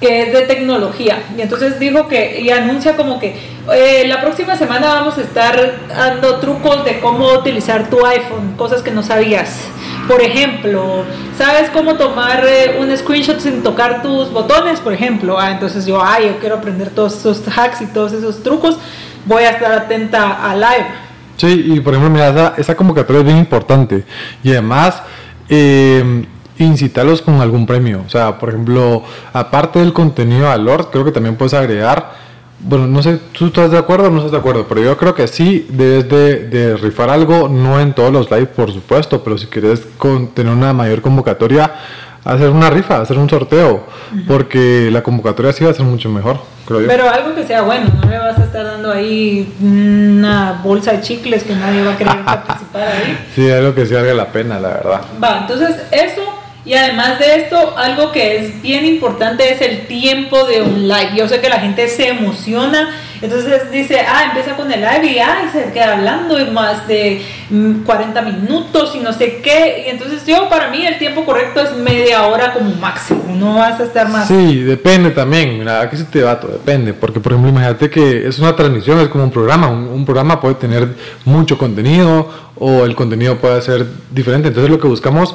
que 0.00 0.22
es 0.22 0.32
de 0.32 0.42
tecnología 0.42 1.22
y 1.36 1.40
entonces 1.40 1.78
dijo 1.78 2.08
que 2.08 2.40
y 2.40 2.50
anuncia 2.50 2.96
como 2.96 3.18
que 3.18 3.36
eh, 3.72 4.04
la 4.06 4.20
próxima 4.20 4.56
semana 4.56 4.88
vamos 4.88 5.16
a 5.16 5.22
estar 5.22 5.86
dando 5.88 6.40
trucos 6.40 6.84
de 6.84 7.00
cómo 7.00 7.32
utilizar 7.32 7.88
tu 7.88 8.04
iPhone, 8.04 8.54
cosas 8.56 8.82
que 8.82 8.90
no 8.90 9.02
sabías. 9.02 9.60
Por 10.06 10.20
ejemplo, 10.20 11.04
¿sabes 11.38 11.70
cómo 11.70 11.94
tomar 11.94 12.44
eh, 12.46 12.76
un 12.78 12.94
screenshot 12.94 13.40
sin 13.40 13.62
tocar 13.62 14.02
tus 14.02 14.30
botones? 14.30 14.80
Por 14.80 14.92
ejemplo, 14.92 15.38
ah, 15.38 15.50
entonces 15.50 15.86
yo, 15.86 16.02
ay, 16.04 16.26
yo 16.26 16.38
quiero 16.38 16.56
aprender 16.56 16.90
todos 16.90 17.16
esos 17.16 17.42
hacks 17.56 17.80
y 17.80 17.86
todos 17.86 18.12
esos 18.12 18.42
trucos, 18.42 18.76
voy 19.24 19.44
a 19.44 19.50
estar 19.50 19.72
atenta 19.72 20.50
a 20.50 20.54
live 20.54 21.03
Sí, 21.36 21.72
y 21.74 21.80
por 21.80 21.94
ejemplo, 21.94 22.10
mira, 22.10 22.54
esa, 22.56 22.76
convocatoria 22.76 23.20
es 23.20 23.26
bien 23.26 23.38
importante. 23.38 24.04
Y 24.42 24.50
además, 24.52 25.02
eh, 25.48 26.24
incitarlos 26.58 27.22
con 27.22 27.40
algún 27.40 27.66
premio. 27.66 28.02
O 28.06 28.10
sea, 28.10 28.38
por 28.38 28.50
ejemplo, 28.50 29.02
aparte 29.32 29.78
del 29.78 29.92
contenido 29.92 30.50
a 30.50 30.56
Lord, 30.56 30.90
creo 30.90 31.04
que 31.04 31.12
también 31.12 31.36
puedes 31.36 31.54
agregar. 31.54 32.24
Bueno, 32.60 32.86
no 32.86 33.02
sé, 33.02 33.18
¿tú 33.36 33.46
estás 33.46 33.70
de 33.70 33.78
acuerdo 33.78 34.06
o 34.06 34.10
no 34.10 34.18
estás 34.18 34.32
de 34.32 34.38
acuerdo? 34.38 34.66
Pero 34.68 34.82
yo 34.82 34.96
creo 34.96 35.14
que 35.14 35.26
sí 35.26 35.66
debes 35.70 36.08
de, 36.08 36.48
de 36.48 36.76
rifar 36.76 37.10
algo, 37.10 37.48
no 37.48 37.78
en 37.78 37.92
todos 37.92 38.12
los 38.12 38.30
lives, 38.30 38.48
por 38.48 38.72
supuesto, 38.72 39.22
pero 39.22 39.36
si 39.36 39.46
quieres 39.48 39.86
con, 39.98 40.28
tener 40.28 40.52
una 40.52 40.72
mayor 40.72 41.02
convocatoria, 41.02 41.74
hacer 42.24 42.50
una 42.50 42.70
rifa, 42.70 43.00
hacer 43.00 43.18
un 43.18 43.28
sorteo, 43.28 43.86
porque 44.26 44.88
la 44.90 45.02
convocatoria 45.02 45.52
sí 45.52 45.64
va 45.64 45.70
a 45.70 45.74
ser 45.74 45.84
mucho 45.84 46.08
mejor. 46.08 46.38
Pero 46.66 47.10
algo 47.10 47.34
que 47.34 47.44
sea 47.44 47.62
bueno, 47.62 47.90
no 48.02 48.08
le 48.08 48.18
vas 48.18 48.38
a 48.38 48.44
estar 48.44 48.64
dando 48.64 48.90
ahí 48.90 49.52
una 49.60 50.60
bolsa 50.64 50.92
de 50.92 51.02
chicles 51.02 51.42
que 51.44 51.54
nadie 51.54 51.84
va 51.84 51.92
a 51.92 51.96
querer 51.96 52.16
participar 52.24 52.82
ahí. 52.88 53.18
Sí, 53.34 53.50
algo 53.50 53.74
que 53.74 53.84
sí 53.84 53.92
valga 53.94 54.14
la 54.14 54.28
pena, 54.28 54.58
la 54.58 54.68
verdad. 54.68 55.00
Va, 55.22 55.40
entonces 55.40 55.76
eso, 55.90 56.22
y 56.64 56.74
además 56.74 57.18
de 57.18 57.36
esto, 57.36 57.76
algo 57.76 58.10
que 58.10 58.36
es 58.36 58.62
bien 58.62 58.86
importante 58.86 59.52
es 59.52 59.60
el 59.60 59.86
tiempo 59.86 60.44
de 60.44 60.62
un 60.62 60.88
live. 60.88 61.12
Yo 61.14 61.28
sé 61.28 61.40
que 61.40 61.48
la 61.48 61.60
gente 61.60 61.88
se 61.88 62.08
emociona 62.08 62.88
entonces 63.24 63.70
dice, 63.70 64.00
ah, 64.00 64.24
empieza 64.26 64.54
con 64.54 64.70
el 64.70 64.80
live 64.80 65.14
y 65.14 65.18
ay, 65.18 65.48
se 65.50 65.72
queda 65.72 65.94
hablando 65.94 66.38
y 66.38 66.50
más 66.50 66.86
de 66.86 67.22
40 67.86 68.20
mm, 68.20 68.24
minutos 68.24 68.94
y 68.94 69.00
no 69.00 69.14
sé 69.14 69.40
qué. 69.42 69.84
Y 69.86 69.90
entonces 69.90 70.26
yo, 70.26 70.50
para 70.50 70.70
mí, 70.70 70.84
el 70.84 70.98
tiempo 70.98 71.24
correcto 71.24 71.62
es 71.62 71.74
media 71.74 72.26
hora 72.26 72.52
como 72.52 72.74
máximo, 72.74 73.34
no 73.34 73.54
vas 73.54 73.80
a 73.80 73.84
estar 73.84 74.10
más. 74.10 74.28
Sí, 74.28 74.62
depende 74.62 75.10
también, 75.10 75.58
mira, 75.58 75.80
aquí 75.80 75.96
se 75.96 76.04
te 76.04 76.22
va 76.22 76.38
todo, 76.38 76.52
depende, 76.52 76.92
porque 76.92 77.18
por 77.18 77.32
ejemplo, 77.32 77.50
imagínate 77.50 77.88
que 77.88 78.28
es 78.28 78.38
una 78.38 78.54
transmisión, 78.54 79.00
es 79.00 79.08
como 79.08 79.24
un 79.24 79.30
programa, 79.30 79.68
un, 79.68 80.04
programa 80.04 80.38
puede 80.38 80.56
tener 80.56 80.88
mucho 81.24 81.56
contenido 81.56 82.28
o 82.58 82.84
el 82.84 82.94
contenido 82.94 83.38
puede 83.38 83.62
ser 83.62 83.86
diferente, 84.10 84.48
entonces 84.48 84.70
lo 84.70 84.78
que 84.78 84.86
buscamos, 84.86 85.34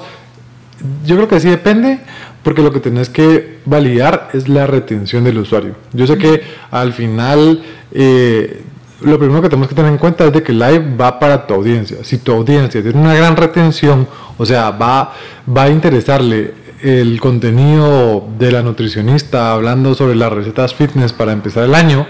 yo 1.09 1.15
creo 1.15 1.27
que 1.27 1.39
sí 1.39 1.49
depende, 1.49 1.99
porque 2.43 2.61
lo 2.61 2.71
que 2.71 2.79
tenés 2.79 3.09
que 3.09 3.57
validar 3.65 4.29
es 4.33 4.47
la 4.47 4.67
retención 4.67 5.23
del 5.23 5.39
usuario. 5.39 5.75
Yo 5.91 6.05
sé 6.05 6.19
que 6.19 6.43
al 6.69 6.93
final 6.93 7.63
eh, 7.91 8.61
lo 9.01 9.17
primero 9.17 9.41
que 9.41 9.49
tenemos 9.49 9.67
que 9.67 9.73
tener 9.73 9.91
en 9.91 9.97
cuenta 9.97 10.25
es 10.25 10.33
de 10.33 10.43
que 10.43 10.53
live 10.53 10.95
va 10.95 11.17
para 11.17 11.47
tu 11.47 11.55
audiencia. 11.55 11.97
Si 12.03 12.19
tu 12.19 12.31
audiencia 12.31 12.83
tiene 12.83 12.99
una 12.99 13.15
gran 13.15 13.35
retención, 13.35 14.07
o 14.37 14.45
sea, 14.45 14.69
va, 14.69 15.13
va 15.47 15.63
a 15.63 15.69
interesarle 15.69 16.53
el 16.83 17.19
contenido 17.19 18.27
de 18.37 18.51
la 18.51 18.61
nutricionista 18.61 19.51
hablando 19.51 19.95
sobre 19.95 20.15
las 20.15 20.31
recetas 20.31 20.75
fitness 20.75 21.11
para 21.11 21.31
empezar 21.31 21.63
el 21.63 21.73
año 21.73 22.05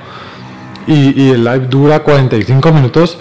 y, 0.87 1.23
y 1.23 1.29
el 1.29 1.45
live 1.45 1.67
dura 1.69 2.03
45 2.03 2.73
minutos, 2.73 3.17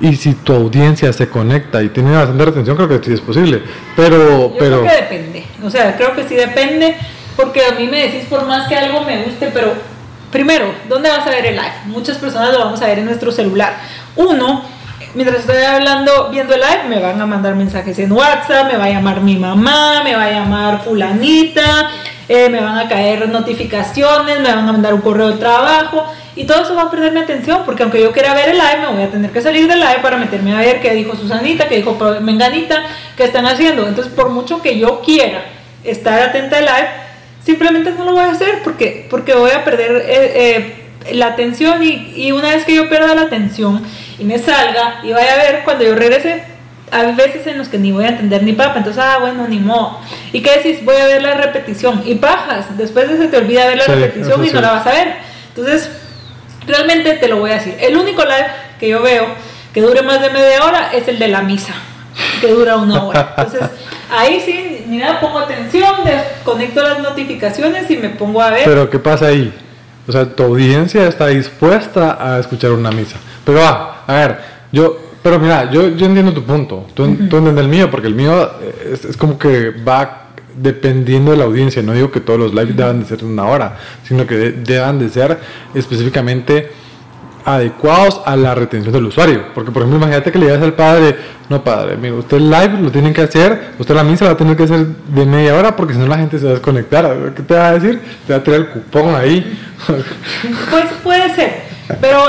y 0.00 0.16
si 0.16 0.34
tu 0.34 0.52
audiencia 0.52 1.12
se 1.12 1.28
conecta 1.28 1.82
y 1.82 1.88
tiene 1.88 2.12
bastante 2.12 2.44
retención, 2.44 2.76
creo 2.76 2.88
que 2.88 3.04
sí 3.04 3.12
es 3.14 3.20
posible. 3.20 3.62
Pero, 3.96 4.54
pero... 4.58 4.82
Creo 4.82 4.92
que 4.92 5.02
depende. 5.02 5.44
O 5.62 5.70
sea, 5.70 5.96
creo 5.96 6.14
que 6.14 6.26
sí 6.26 6.34
depende. 6.34 6.96
Porque 7.38 7.64
a 7.64 7.78
mí 7.78 7.86
me 7.86 8.02
decís 8.02 8.24
por 8.28 8.46
más 8.46 8.66
que 8.66 8.74
algo 8.74 9.02
me 9.02 9.22
guste, 9.22 9.50
pero 9.54 9.72
primero, 10.32 10.74
¿dónde 10.88 11.08
vas 11.08 11.24
a 11.24 11.30
ver 11.30 11.46
el 11.46 11.54
live? 11.54 11.72
Muchas 11.86 12.18
personas 12.18 12.52
lo 12.52 12.58
vamos 12.58 12.82
a 12.82 12.88
ver 12.88 12.98
en 12.98 13.04
nuestro 13.04 13.30
celular. 13.30 13.76
Uno, 14.16 14.64
mientras 15.14 15.40
estoy 15.40 15.62
hablando, 15.62 16.28
viendo 16.30 16.54
el 16.54 16.60
live, 16.60 16.88
me 16.88 17.00
van 17.00 17.20
a 17.20 17.26
mandar 17.26 17.54
mensajes 17.54 17.98
en 17.98 18.12
WhatsApp, 18.12 18.70
me 18.70 18.78
va 18.78 18.84
a 18.84 18.90
llamar 18.90 19.20
mi 19.20 19.36
mamá, 19.36 20.02
me 20.04 20.14
va 20.14 20.24
a 20.24 20.30
llamar 20.30 20.84
fulanita, 20.84 21.90
eh, 22.28 22.48
me 22.50 22.60
van 22.60 22.78
a 22.78 22.88
caer 22.88 23.28
notificaciones, 23.28 24.40
me 24.40 24.48
van 24.48 24.68
a 24.68 24.72
mandar 24.72 24.92
un 24.94 25.00
correo 25.00 25.28
de 25.28 25.38
trabajo 25.38 26.04
y 26.36 26.44
todo 26.44 26.62
eso 26.62 26.74
va 26.74 26.82
a 26.82 26.90
perder 26.90 27.12
mi 27.12 27.20
atención, 27.20 27.62
porque 27.64 27.82
aunque 27.82 28.00
yo 28.00 28.12
quiera 28.12 28.34
ver 28.34 28.50
el 28.50 28.58
live, 28.58 28.80
me 28.82 28.94
voy 28.94 29.02
a 29.02 29.10
tener 29.10 29.30
que 29.30 29.40
salir 29.40 29.66
del 29.66 29.80
live 29.80 29.98
para 30.02 30.18
meterme 30.18 30.54
a 30.54 30.58
ver 30.58 30.80
qué 30.80 30.94
dijo 30.94 31.16
Susanita, 31.16 31.68
qué 31.68 31.76
dijo 31.76 31.96
Menganita, 32.20 32.84
qué 33.16 33.24
están 33.24 33.46
haciendo. 33.46 33.86
Entonces, 33.88 34.12
por 34.12 34.28
mucho 34.28 34.60
que 34.62 34.78
yo 34.78 35.00
quiera 35.00 35.42
estar 35.82 36.20
atenta 36.20 36.58
al 36.58 36.66
live, 36.66 36.88
simplemente 37.42 37.92
no 37.92 38.04
lo 38.04 38.12
voy 38.12 38.24
a 38.24 38.30
hacer 38.30 38.60
porque, 38.62 39.06
porque 39.08 39.34
voy 39.34 39.50
a 39.50 39.64
perder 39.64 40.04
eh, 40.06 40.84
eh, 41.06 41.14
la 41.14 41.28
atención 41.28 41.82
y, 41.82 42.12
y, 42.14 42.32
una 42.32 42.50
vez 42.50 42.64
que 42.64 42.74
yo 42.74 42.88
pierda 42.88 43.14
la 43.14 43.22
atención 43.22 43.82
y 44.18 44.24
me 44.24 44.38
salga 44.38 45.00
y 45.02 45.12
vaya 45.12 45.34
a 45.34 45.36
ver 45.36 45.62
cuando 45.64 45.84
yo 45.84 45.94
regrese, 45.94 46.42
hay 46.90 47.14
veces 47.14 47.46
en 47.46 47.58
los 47.58 47.68
que 47.68 47.78
ni 47.78 47.92
voy 47.92 48.04
a 48.04 48.08
entender 48.08 48.42
ni 48.42 48.52
papa, 48.52 48.78
entonces, 48.78 49.02
ah, 49.02 49.18
bueno, 49.20 49.46
ni 49.46 49.58
modo. 49.58 50.00
¿Y 50.32 50.40
qué 50.40 50.58
decís? 50.58 50.84
Voy 50.84 50.96
a 50.96 51.06
ver 51.06 51.22
la 51.22 51.34
repetición. 51.34 52.02
Y 52.04 52.14
bajas, 52.14 52.76
después 52.76 53.08
de 53.08 53.18
se 53.18 53.28
te 53.28 53.36
olvida 53.36 53.66
ver 53.66 53.78
la 53.78 53.84
repetición 53.84 54.44
y 54.44 54.50
no 54.50 54.60
la 54.60 54.72
vas 54.72 54.86
a 54.86 54.92
ver. 54.92 55.14
Entonces, 55.48 55.90
realmente 56.66 57.14
te 57.14 57.28
lo 57.28 57.38
voy 57.38 57.50
a 57.50 57.54
decir. 57.54 57.76
El 57.80 57.96
único 57.96 58.22
live 58.22 58.46
que 58.78 58.88
yo 58.88 59.02
veo 59.02 59.26
que 59.72 59.80
dure 59.82 60.02
más 60.02 60.20
de 60.20 60.30
media 60.30 60.64
hora 60.64 60.90
es 60.92 61.06
el 61.08 61.18
de 61.18 61.28
la 61.28 61.42
misa, 61.42 61.74
que 62.40 62.48
dura 62.48 62.76
una 62.76 63.04
hora. 63.04 63.34
Entonces, 63.36 63.68
ahí 64.10 64.40
sí, 64.40 64.84
mira, 64.86 65.20
pongo 65.20 65.40
atención, 65.40 66.04
desconecto 66.04 66.82
las 66.82 67.00
notificaciones 67.00 67.90
y 67.90 67.96
me 67.96 68.08
pongo 68.10 68.40
a 68.40 68.50
ver. 68.50 68.64
Pero, 68.64 68.88
¿qué 68.88 68.98
pasa 68.98 69.26
ahí? 69.26 69.52
O 70.08 70.12
sea, 70.12 70.24
tu 70.34 70.42
audiencia 70.42 71.06
está 71.06 71.26
dispuesta 71.26 72.16
a 72.18 72.40
escuchar 72.40 72.72
una 72.72 72.90
misa. 72.90 73.18
Pero 73.44 73.60
va, 73.60 74.04
a 74.06 74.12
ver, 74.14 74.38
yo 74.72 75.08
pero 75.22 75.38
mira, 75.38 75.70
yo, 75.70 75.88
yo 75.88 76.06
entiendo 76.06 76.32
tu 76.32 76.44
punto, 76.44 76.86
tú, 76.94 77.04
entiendes 77.04 77.56
el 77.58 77.68
mío, 77.68 77.90
porque 77.90 78.06
el 78.06 78.14
mío 78.14 78.50
es, 78.90 79.16
como 79.16 79.38
que 79.38 79.70
va 79.70 80.28
dependiendo 80.56 81.32
de 81.32 81.36
la 81.36 81.44
audiencia. 81.44 81.82
No 81.82 81.92
digo 81.92 82.10
que 82.10 82.20
todos 82.20 82.38
los 82.38 82.54
lives 82.54 82.76
deban 82.76 83.00
de 83.00 83.06
ser 83.06 83.18
de 83.18 83.26
una 83.26 83.44
hora, 83.44 83.76
sino 84.04 84.26
que 84.26 84.36
deban 84.36 84.98
de 84.98 85.08
ser 85.08 85.38
específicamente 85.74 86.70
adecuados 87.48 88.20
a 88.26 88.36
la 88.36 88.54
retención 88.54 88.92
del 88.92 89.06
usuario. 89.06 89.46
Porque, 89.54 89.70
por 89.70 89.82
ejemplo, 89.82 89.98
imagínate 89.98 90.30
que 90.30 90.38
le 90.38 90.46
digas 90.46 90.62
al 90.62 90.74
padre, 90.74 91.16
no 91.48 91.64
padre, 91.64 91.96
mira, 91.96 92.14
usted 92.14 92.36
el 92.36 92.50
live 92.50 92.78
lo 92.80 92.90
tienen 92.90 93.14
que 93.14 93.22
hacer, 93.22 93.72
usted 93.78 93.94
la 93.94 94.04
misa 94.04 94.24
la 94.24 94.32
va 94.32 94.34
a 94.34 94.36
tener 94.36 94.56
que 94.56 94.64
hacer 94.64 94.86
de 94.86 95.24
media 95.24 95.54
hora 95.54 95.74
porque 95.74 95.94
si 95.94 95.98
no 95.98 96.06
la 96.06 96.18
gente 96.18 96.38
se 96.38 96.44
va 96.44 96.50
a 96.50 96.54
desconectar. 96.54 97.32
¿Qué 97.34 97.42
te 97.42 97.54
va 97.54 97.68
a 97.68 97.72
decir? 97.78 98.02
Te 98.26 98.34
va 98.34 98.38
a 98.40 98.42
tirar 98.42 98.60
el 98.60 98.68
cupón 98.68 99.14
ahí. 99.14 99.58
Pues 100.70 100.84
puede 101.02 101.34
ser, 101.34 101.62
pero 102.00 102.24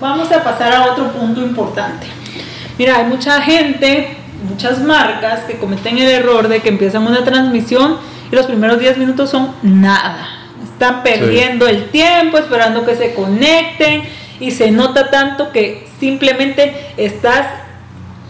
vamos 0.00 0.30
a 0.32 0.42
pasar 0.42 0.72
a 0.72 0.92
otro 0.92 1.12
punto 1.12 1.40
importante. 1.40 2.06
Mira, 2.76 2.96
hay 2.96 3.06
mucha 3.06 3.40
gente, 3.40 4.16
muchas 4.48 4.80
marcas 4.82 5.40
que 5.40 5.58
cometen 5.58 5.98
el 5.98 6.08
error 6.08 6.48
de 6.48 6.60
que 6.60 6.68
empiezan 6.68 7.06
una 7.06 7.24
transmisión 7.24 7.96
y 8.30 8.36
los 8.36 8.46
primeros 8.46 8.78
10 8.78 8.98
minutos 8.98 9.30
son 9.30 9.52
nada. 9.62 10.28
Están 10.62 11.02
perdiendo 11.02 11.66
el 11.66 11.88
tiempo, 11.90 12.38
esperando 12.38 12.84
que 12.84 12.94
se 12.96 13.14
conecten 13.14 14.02
y 14.40 14.50
se 14.50 14.70
nota 14.70 15.10
tanto 15.10 15.52
que 15.52 15.86
simplemente 15.98 16.92
estás 16.96 17.46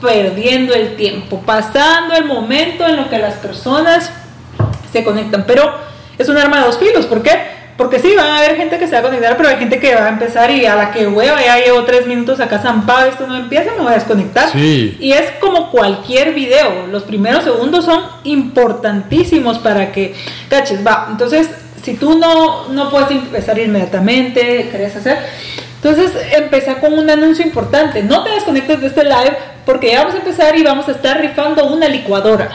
perdiendo 0.00 0.74
el 0.74 0.96
tiempo, 0.96 1.42
pasando 1.44 2.14
el 2.14 2.24
momento 2.24 2.86
en 2.86 2.96
lo 2.96 3.08
que 3.08 3.18
las 3.18 3.34
personas 3.34 4.10
se 4.92 5.04
conectan. 5.04 5.44
Pero 5.46 5.74
es 6.16 6.28
un 6.28 6.36
arma 6.36 6.58
de 6.58 6.66
dos 6.66 6.78
filos, 6.78 7.06
¿por 7.06 7.22
qué? 7.22 7.58
Porque 7.76 8.00
sí, 8.00 8.12
van 8.16 8.26
a 8.26 8.38
haber 8.38 8.56
gente 8.56 8.76
que 8.76 8.88
se 8.88 8.94
va 8.94 8.98
a 8.98 9.02
conectar, 9.02 9.36
pero 9.36 9.50
hay 9.50 9.56
gente 9.56 9.78
que 9.78 9.94
va 9.94 10.06
a 10.06 10.08
empezar 10.08 10.50
y 10.50 10.66
a 10.66 10.74
la 10.74 10.90
que 10.90 11.06
hueva, 11.06 11.40
ya 11.40 11.58
llevo 11.58 11.84
tres 11.84 12.08
minutos 12.08 12.40
acá 12.40 12.58
zampado, 12.58 13.08
esto 13.08 13.24
no 13.28 13.36
empieza, 13.36 13.70
me 13.76 13.82
voy 13.82 13.92
a 13.92 13.94
desconectar. 13.94 14.48
Y 14.56 15.12
es 15.12 15.30
como 15.40 15.70
cualquier 15.70 16.34
video, 16.34 16.88
los 16.90 17.04
primeros 17.04 17.44
segundos 17.44 17.84
son 17.84 18.02
importantísimos 18.24 19.60
para 19.60 19.92
que 19.92 20.12
caches, 20.48 20.84
va. 20.84 21.06
Entonces, 21.08 21.50
si 21.84 21.94
tú 21.94 22.18
no, 22.18 22.68
no 22.68 22.90
puedes 22.90 23.12
empezar 23.12 23.56
inmediatamente, 23.60 24.68
querés 24.72 24.96
hacer, 24.96 25.18
entonces 25.82 26.12
empezar 26.32 26.80
con 26.80 26.92
un 26.92 27.08
anuncio 27.08 27.44
importante. 27.44 28.02
No 28.02 28.25
te 28.25 28.30
desconectes 28.30 28.80
de 28.80 28.88
este 28.88 29.04
live 29.04 29.38
porque 29.64 29.92
ya 29.92 30.00
vamos 30.00 30.14
a 30.14 30.18
empezar 30.18 30.56
y 30.56 30.64
vamos 30.64 30.88
a 30.88 30.92
estar 30.92 31.20
rifando 31.20 31.66
una 31.66 31.87
licuadora. 31.88 32.50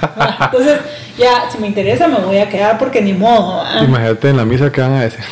Entonces, 0.40 0.78
ya, 1.18 1.50
si 1.50 1.58
me 1.58 1.66
interesa, 1.66 2.08
me 2.08 2.18
voy 2.18 2.38
a 2.38 2.48
quedar 2.48 2.78
porque 2.78 3.02
ni 3.02 3.12
modo. 3.12 3.62
Imagínate 3.82 4.30
en 4.30 4.36
la 4.38 4.44
misa 4.44 4.72
que 4.72 4.80
van 4.80 4.94
a 4.94 5.02
decir. 5.02 5.24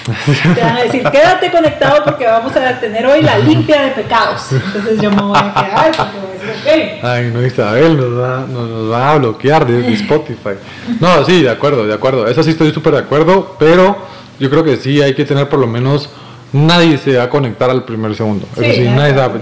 Te 0.54 0.60
van 0.60 0.76
a 0.76 0.82
decir, 0.82 1.02
quédate 1.02 1.50
conectado 1.50 2.04
porque 2.04 2.26
vamos 2.26 2.54
a 2.56 2.80
tener 2.80 3.06
hoy 3.06 3.22
la 3.22 3.38
limpia 3.38 3.82
de 3.82 3.90
pecados. 3.92 4.52
Entonces 4.52 5.00
yo 5.00 5.10
me 5.10 5.22
voy 5.22 5.38
a 5.38 5.54
quedar 5.54 5.96
porque 5.96 6.18
voy 6.18 6.30
a 6.30 6.72
decir, 6.72 6.94
ok. 6.98 7.04
Ay, 7.04 7.30
no, 7.32 7.46
Isabel, 7.46 7.96
nos 7.96 8.20
va, 8.20 8.46
nos, 8.46 8.90
va 8.90 9.12
a 9.12 9.18
bloquear 9.18 9.66
de, 9.66 9.94
Spotify. 9.94 10.56
No, 11.00 11.24
sí, 11.24 11.42
de 11.42 11.50
acuerdo, 11.50 11.86
de 11.86 11.94
acuerdo. 11.94 12.26
Eso 12.26 12.42
sí 12.42 12.50
estoy 12.50 12.72
súper 12.72 12.94
de 12.94 13.00
acuerdo, 13.00 13.56
pero 13.58 13.96
yo 14.38 14.50
creo 14.50 14.64
que 14.64 14.76
sí 14.76 15.00
hay 15.00 15.14
que 15.14 15.24
tener 15.24 15.48
por 15.48 15.58
lo 15.58 15.66
menos 15.66 16.10
nadie 16.54 16.98
se 16.98 17.16
va 17.16 17.24
a 17.24 17.30
conectar 17.30 17.68
al 17.68 17.84
primer 17.84 18.14
segundo. 18.14 18.46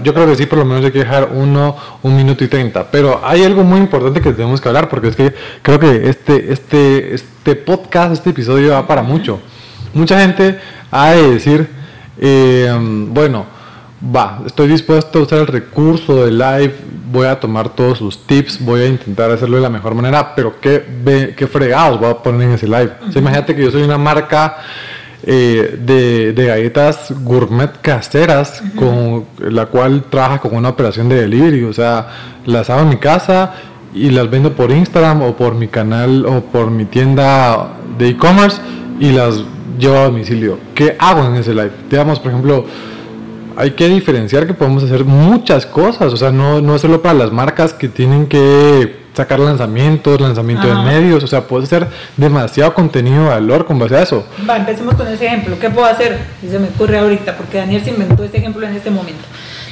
yo 0.03 0.13
creo 0.13 0.27
que 0.27 0.35
sí, 0.35 0.47
por 0.47 0.59
lo 0.59 0.65
menos 0.65 0.83
hay 0.83 0.91
que 0.91 0.99
dejar 0.99 1.29
uno, 1.33 1.75
un 2.01 2.15
minuto 2.15 2.43
y 2.43 2.47
treinta. 2.47 2.87
Pero 2.89 3.21
hay 3.23 3.43
algo 3.43 3.63
muy 3.63 3.79
importante 3.79 4.19
que 4.19 4.33
tenemos 4.33 4.59
que 4.59 4.67
hablar, 4.67 4.89
porque 4.89 5.09
es 5.09 5.15
que 5.15 5.33
creo 5.61 5.79
que 5.79 6.09
este, 6.09 6.51
este, 6.51 7.13
este 7.13 7.55
podcast, 7.55 8.13
este 8.13 8.31
episodio 8.31 8.71
va 8.71 8.87
para 8.87 9.03
mucho. 9.03 9.39
Mucha 9.93 10.19
gente 10.19 10.59
ha 10.89 11.11
de 11.11 11.33
decir, 11.33 11.69
eh, 12.17 12.75
bueno, 13.09 13.45
va, 14.03 14.41
estoy 14.47 14.67
dispuesto 14.67 15.19
a 15.19 15.21
usar 15.21 15.39
el 15.39 15.47
recurso 15.47 16.25
de 16.25 16.31
live, 16.31 16.73
voy 17.11 17.27
a 17.27 17.39
tomar 17.39 17.69
todos 17.69 17.99
sus 17.99 18.25
tips, 18.25 18.65
voy 18.65 18.81
a 18.81 18.87
intentar 18.87 19.29
hacerlo 19.29 19.57
de 19.57 19.61
la 19.61 19.69
mejor 19.69 19.93
manera, 19.93 20.33
pero 20.35 20.59
qué, 20.59 21.35
qué 21.37 21.45
fregados 21.45 21.99
voy 21.99 22.09
a 22.09 22.15
poner 22.15 22.41
en 22.41 22.53
ese 22.55 22.65
live. 22.65 22.91
imagínate 23.13 23.55
que 23.55 23.61
yo 23.61 23.69
soy 23.69 23.83
una 23.83 23.99
marca 23.99 24.57
eh, 25.25 25.79
de, 25.79 26.45
galletas 26.45 27.13
gourmet 27.23 27.71
caseras 27.81 28.61
con 28.75 29.25
la 29.39 29.67
cual 29.67 30.03
trabaja 30.09 30.39
con 30.39 30.55
una 30.55 30.69
operación 30.69 31.07
de 31.07 31.21
delivery. 31.21 31.63
O 31.63 31.73
sea, 31.73 32.07
las 32.45 32.69
hago 32.69 32.81
en 32.81 32.89
mi 32.89 32.97
casa 32.97 33.53
y 33.93 34.09
las 34.09 34.29
vendo 34.29 34.53
por 34.53 34.71
Instagram 34.71 35.21
o 35.21 35.37
por 35.37 35.55
mi 35.55 35.67
canal 35.67 36.25
o 36.25 36.41
por 36.41 36.71
mi 36.71 36.85
tienda 36.85 37.73
de 37.97 38.09
e-commerce 38.09 38.59
y 38.99 39.11
las 39.11 39.43
llevo 39.79 39.97
a 39.97 40.03
domicilio. 40.05 40.57
¿Qué 40.75 40.95
hago 40.99 41.25
en 41.25 41.35
ese 41.35 41.53
live? 41.53 41.71
Digamos, 41.89 42.19
por 42.19 42.31
ejemplo, 42.31 42.65
hay 43.55 43.71
que 43.71 43.87
diferenciar 43.87 44.45
que 44.45 44.53
podemos 44.53 44.83
hacer 44.83 45.05
muchas 45.05 45.65
cosas. 45.65 46.11
O 46.11 46.17
sea, 46.17 46.31
no, 46.31 46.59
no 46.59 46.77
solo 46.79 47.01
para 47.01 47.13
las 47.13 47.31
marcas 47.31 47.73
que 47.73 47.87
tienen 47.87 48.27
que 48.27 49.02
sacar 49.13 49.39
lanzamientos, 49.39 50.19
lanzamiento 50.19 50.67
de 50.67 50.75
medios, 50.75 51.23
o 51.23 51.27
sea, 51.27 51.41
puedo 51.41 51.63
hacer 51.63 51.87
demasiado 52.17 52.73
contenido 52.73 53.23
de 53.23 53.29
valor 53.29 53.65
con 53.65 53.79
base 53.79 53.95
a 53.95 54.01
eso. 54.01 54.25
Va, 54.49 54.57
empecemos 54.57 54.95
con 54.95 55.07
ese 55.07 55.25
ejemplo. 55.25 55.57
¿Qué 55.59 55.69
puedo 55.69 55.85
hacer? 55.85 56.19
Se 56.41 56.59
me 56.59 56.67
ocurre 56.67 56.97
ahorita, 56.97 57.37
porque 57.37 57.57
Daniel 57.57 57.83
se 57.83 57.91
inventó 57.91 58.23
este 58.23 58.37
ejemplo 58.37 58.65
en 58.65 58.75
este 58.75 58.89
momento. 58.89 59.23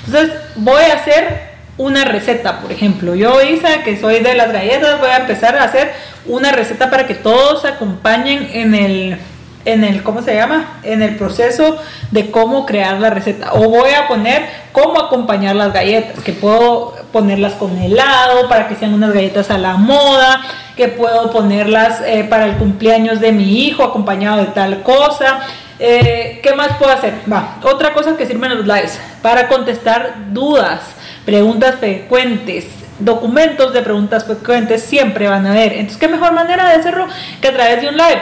Entonces, 0.05 0.31
voy 0.55 0.83
a 0.83 0.95
hacer 0.95 1.51
una 1.77 2.05
receta, 2.05 2.61
por 2.61 2.71
ejemplo. 2.71 3.15
Yo, 3.15 3.41
Isa, 3.41 3.83
que 3.83 3.99
soy 3.99 4.19
de 4.19 4.35
las 4.35 4.51
galletas, 4.51 4.99
voy 4.99 5.09
a 5.09 5.17
empezar 5.17 5.55
a 5.55 5.63
hacer 5.63 5.91
una 6.25 6.51
receta 6.51 6.89
para 6.91 7.07
que 7.07 7.15
todos 7.15 7.65
acompañen 7.65 8.49
en 8.53 8.75
el 8.75 9.17
en 9.65 9.83
el, 9.83 10.03
¿cómo 10.03 10.21
se 10.21 10.33
llama? 10.33 10.79
En 10.83 11.01
el 11.01 11.15
proceso 11.17 11.77
de 12.11 12.31
cómo 12.31 12.65
crear 12.65 12.99
la 12.99 13.09
receta. 13.09 13.53
O 13.53 13.69
voy 13.69 13.91
a 13.91 14.07
poner 14.07 14.43
cómo 14.71 14.99
acompañar 14.99 15.55
las 15.55 15.73
galletas, 15.73 16.23
que 16.23 16.33
puedo 16.33 16.95
ponerlas 17.11 17.53
con 17.53 17.77
helado 17.77 18.47
para 18.47 18.67
que 18.67 18.75
sean 18.75 18.93
unas 18.93 19.13
galletas 19.13 19.49
a 19.51 19.57
la 19.57 19.75
moda, 19.75 20.41
que 20.75 20.87
puedo 20.87 21.31
ponerlas 21.31 22.01
eh, 22.05 22.25
para 22.29 22.45
el 22.45 22.55
cumpleaños 22.55 23.19
de 23.19 23.31
mi 23.31 23.65
hijo 23.65 23.83
acompañado 23.83 24.37
de 24.37 24.47
tal 24.47 24.81
cosa. 24.83 25.41
Eh, 25.79 26.39
¿Qué 26.43 26.53
más 26.53 26.77
puedo 26.77 26.91
hacer? 26.91 27.15
Va, 27.31 27.57
otra 27.63 27.93
cosa 27.93 28.15
que 28.15 28.25
sirven 28.25 28.55
los 28.55 28.67
lives 28.67 28.99
para 29.21 29.47
contestar 29.47 30.15
dudas, 30.31 30.81
preguntas 31.25 31.75
frecuentes, 31.75 32.67
documentos 32.99 33.73
de 33.73 33.81
preguntas 33.81 34.25
frecuentes 34.25 34.83
siempre 34.83 35.27
van 35.27 35.45
a 35.45 35.51
haber. 35.51 35.73
Entonces, 35.73 35.97
¿qué 35.97 36.07
mejor 36.07 36.33
manera 36.33 36.69
de 36.69 36.75
hacerlo 36.75 37.07
que 37.41 37.47
a 37.47 37.53
través 37.53 37.81
de 37.81 37.89
un 37.89 37.97
live? 37.97 38.21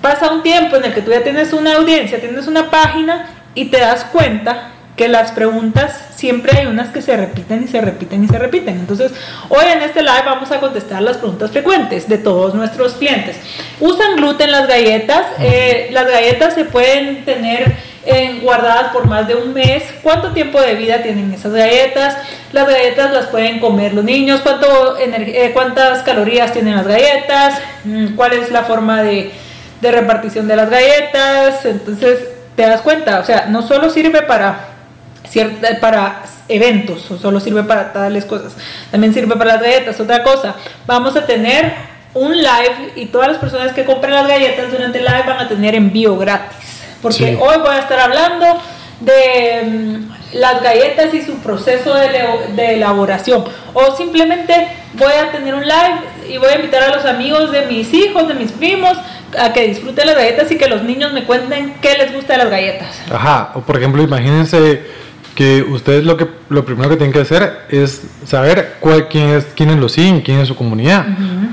pasa 0.00 0.30
un 0.30 0.42
tiempo 0.42 0.76
en 0.76 0.84
el 0.84 0.94
que 0.94 1.00
tú 1.00 1.10
ya 1.10 1.22
tienes 1.22 1.52
una 1.52 1.76
audiencia, 1.76 2.20
tienes 2.20 2.46
una 2.46 2.70
página 2.70 3.26
y 3.54 3.66
te 3.66 3.78
das 3.78 4.04
cuenta 4.04 4.72
que 4.96 5.08
las 5.08 5.32
preguntas 5.32 5.98
siempre 6.14 6.58
hay 6.58 6.66
unas 6.66 6.90
que 6.90 7.00
se 7.00 7.16
repiten 7.16 7.62
y 7.64 7.68
se 7.68 7.80
repiten 7.80 8.24
y 8.24 8.28
se 8.28 8.38
repiten. 8.38 8.78
Entonces, 8.78 9.12
hoy 9.48 9.64
en 9.72 9.82
este 9.82 10.02
live 10.02 10.22
vamos 10.24 10.50
a 10.52 10.60
contestar 10.60 11.02
las 11.02 11.16
preguntas 11.16 11.50
frecuentes 11.50 12.08
de 12.08 12.18
todos 12.18 12.54
nuestros 12.54 12.94
clientes. 12.94 13.36
¿Usan 13.80 14.16
gluten 14.16 14.50
las 14.50 14.68
galletas? 14.68 15.26
Eh, 15.40 15.88
las 15.92 16.06
galletas 16.06 16.54
se 16.54 16.64
pueden 16.66 17.24
tener 17.24 17.74
eh, 18.04 18.40
guardadas 18.42 18.92
por 18.92 19.06
más 19.06 19.26
de 19.26 19.34
un 19.34 19.54
mes. 19.54 19.84
¿Cuánto 20.02 20.32
tiempo 20.32 20.60
de 20.60 20.74
vida 20.74 21.02
tienen 21.02 21.32
esas 21.32 21.52
galletas? 21.52 22.16
Las 22.52 22.68
galletas 22.68 23.12
las 23.12 23.26
pueden 23.26 23.60
comer 23.60 23.94
los 23.94 24.04
niños. 24.04 24.40
¿Cuánto 24.40 24.98
eh, 24.98 25.50
¿Cuántas 25.54 26.02
calorías 26.02 26.52
tienen 26.52 26.76
las 26.76 26.86
galletas? 26.86 27.58
Mm, 27.84 28.14
¿Cuál 28.14 28.34
es 28.34 28.50
la 28.50 28.64
forma 28.64 29.02
de 29.02 29.32
de 29.82 29.90
repartición 29.90 30.46
de 30.46 30.56
las 30.56 30.70
galletas, 30.70 31.64
entonces 31.66 32.20
te 32.54 32.62
das 32.62 32.80
cuenta, 32.82 33.18
o 33.18 33.24
sea, 33.24 33.46
no 33.48 33.62
solo 33.62 33.90
sirve 33.90 34.22
para 34.22 34.68
cierta, 35.28 35.80
para 35.80 36.22
eventos 36.48 37.10
o 37.10 37.18
solo 37.18 37.40
sirve 37.40 37.62
para 37.62 37.92
tales 37.92 38.24
cosas, 38.24 38.54
también 38.90 39.14
sirve 39.14 39.36
para 39.36 39.54
las 39.54 39.62
galletas. 39.62 39.98
Otra 40.00 40.22
cosa, 40.22 40.56
vamos 40.86 41.16
a 41.16 41.26
tener 41.26 41.72
un 42.14 42.36
live 42.36 42.92
y 42.96 43.06
todas 43.06 43.28
las 43.28 43.38
personas 43.38 43.72
que 43.72 43.84
compren 43.84 44.14
las 44.14 44.28
galletas 44.28 44.70
durante 44.70 44.98
el 44.98 45.04
live 45.04 45.24
van 45.26 45.38
a 45.38 45.48
tener 45.48 45.74
envío 45.74 46.16
gratis, 46.16 46.82
porque 47.00 47.38
hoy 47.40 47.58
voy 47.58 47.70
a 47.70 47.78
estar 47.78 47.98
hablando 47.98 48.60
de 49.00 49.62
mm, 49.64 50.34
las 50.34 50.62
galletas 50.62 51.12
y 51.14 51.22
su 51.22 51.36
proceso 51.38 51.94
de, 51.94 52.08
de, 52.54 52.74
elaboración. 52.74 53.44
O 53.74 53.96
simplemente 53.96 54.68
voy 54.94 55.12
a 55.12 55.32
tener 55.32 55.54
un 55.54 55.62
live 55.62 56.28
y 56.28 56.38
voy 56.38 56.48
a 56.48 56.56
invitar 56.56 56.82
a 56.84 56.94
los 56.94 57.04
amigos 57.04 57.50
de 57.50 57.66
mis 57.66 57.92
hijos, 57.92 58.28
de 58.28 58.34
mis 58.34 58.52
primos, 58.52 58.96
a 59.38 59.52
que 59.52 59.66
disfruten 59.66 60.06
las 60.06 60.16
galletas 60.16 60.50
y 60.50 60.58
que 60.58 60.68
los 60.68 60.82
niños 60.82 61.12
me 61.12 61.24
cuenten 61.24 61.74
qué 61.80 61.96
les 61.96 62.12
gusta 62.12 62.34
de 62.34 62.38
las 62.38 62.50
galletas. 62.50 62.88
Ajá, 63.10 63.52
o 63.54 63.60
por 63.60 63.76
ejemplo, 63.76 64.02
imagínense 64.02 65.01
que 65.34 65.62
ustedes 65.62 66.04
lo 66.04 66.16
que 66.16 66.26
lo 66.50 66.64
primero 66.64 66.90
que 66.90 66.96
tienen 66.96 67.12
que 67.12 67.20
hacer 67.20 67.62
es 67.70 68.02
saber 68.24 68.76
cuál, 68.80 69.08
quién 69.08 69.30
es 69.30 69.46
quiénes 69.56 69.78
lo 69.78 69.88
siguen, 69.88 70.20
quién 70.20 70.40
es 70.40 70.48
su 70.48 70.56
comunidad. 70.56 71.06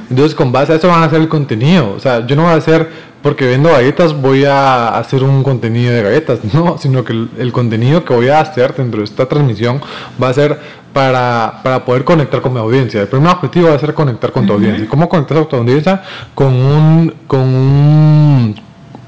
Entonces, 0.09 0.35
con 0.35 0.51
base 0.51 0.73
a 0.73 0.75
eso 0.75 0.87
van 0.87 1.01
a 1.01 1.05
hacer 1.05 1.21
el 1.21 1.29
contenido. 1.29 1.93
O 1.95 1.99
sea, 1.99 2.25
yo 2.25 2.35
no 2.35 2.43
voy 2.43 2.51
a 2.51 2.55
hacer 2.55 2.89
porque 3.21 3.45
vendo 3.45 3.69
galletas 3.69 4.19
voy 4.19 4.45
a 4.45 4.89
hacer 4.89 5.23
un 5.23 5.43
contenido 5.43 5.93
de 5.93 6.03
galletas, 6.03 6.39
no, 6.53 6.77
sino 6.77 7.03
que 7.03 7.13
el, 7.13 7.51
contenido 7.51 8.03
que 8.03 8.13
voy 8.13 8.29
a 8.29 8.39
hacer 8.39 8.75
dentro 8.75 8.99
de 8.99 9.05
esta 9.05 9.27
transmisión 9.27 9.81
va 10.21 10.29
a 10.29 10.33
ser 10.33 10.59
para, 10.93 11.59
para, 11.63 11.85
poder 11.85 12.03
conectar 12.03 12.41
con 12.41 12.53
mi 12.53 12.59
audiencia. 12.59 13.01
El 13.01 13.07
primer 13.07 13.31
objetivo 13.31 13.69
va 13.69 13.75
a 13.75 13.79
ser 13.79 13.93
conectar 13.93 14.31
con 14.31 14.45
tu 14.45 14.53
audiencia. 14.53 14.85
¿Y 14.85 14.87
cómo 14.87 15.07
conectar 15.07 15.37
con 15.37 15.47
tu 15.47 15.55
audiencia? 15.55 16.01
Con 16.33 16.53
un, 16.53 17.13
con 17.27 17.41
un 17.41 18.55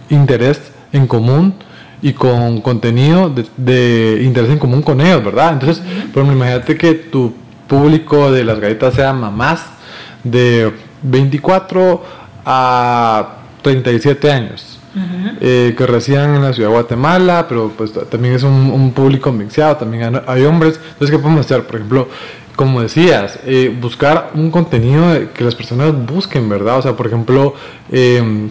interés 0.10 0.72
en 0.92 1.08
común 1.08 1.56
y 2.02 2.14
con 2.14 2.62
contenido 2.62 3.30
de, 3.30 3.46
de, 3.58 4.24
interés 4.24 4.50
en 4.50 4.60
común 4.60 4.82
con 4.82 5.02
ellos, 5.02 5.24
¿verdad? 5.24 5.54
Entonces, 5.54 5.80
por 6.12 6.24
ejemplo, 6.24 6.34
imagínate 6.34 6.78
que 6.78 6.94
tu 6.94 7.34
público 7.68 8.32
de 8.32 8.44
las 8.44 8.60
galletas 8.60 8.96
sea 8.96 9.14
mamás 9.14 9.66
de 10.24 10.72
24 11.04 12.04
a 12.46 13.36
37 13.62 14.32
años. 14.32 14.78
Eh, 15.40 15.74
que 15.78 15.88
residen 15.88 16.36
en 16.36 16.42
la 16.42 16.52
ciudad 16.52 16.68
de 16.68 16.74
Guatemala, 16.74 17.46
pero 17.48 17.72
pues 17.78 17.94
también 18.10 18.34
es 18.34 18.44
un, 18.44 18.92
público 18.92 19.32
mixeado, 19.32 19.78
también 19.78 20.22
hay 20.28 20.44
hombres. 20.44 20.82
Entonces, 20.84 21.12
¿qué 21.12 21.18
podemos 21.18 21.46
hacer? 21.46 21.66
Por 21.66 21.78
ejemplo, 21.78 22.10
como 22.58 22.82
decías, 22.82 23.40
eh, 23.46 23.74
buscar 23.80 24.32
un 24.34 24.52
contenido 24.52 25.32
que 25.34 25.46
las 25.46 25.56
personas 25.56 25.94
busquen, 26.06 26.50
¿verdad? 26.50 26.80
O 26.80 26.82
sea, 26.82 26.98
por 26.98 27.08
ejemplo, 27.08 27.56
em, 27.90 28.50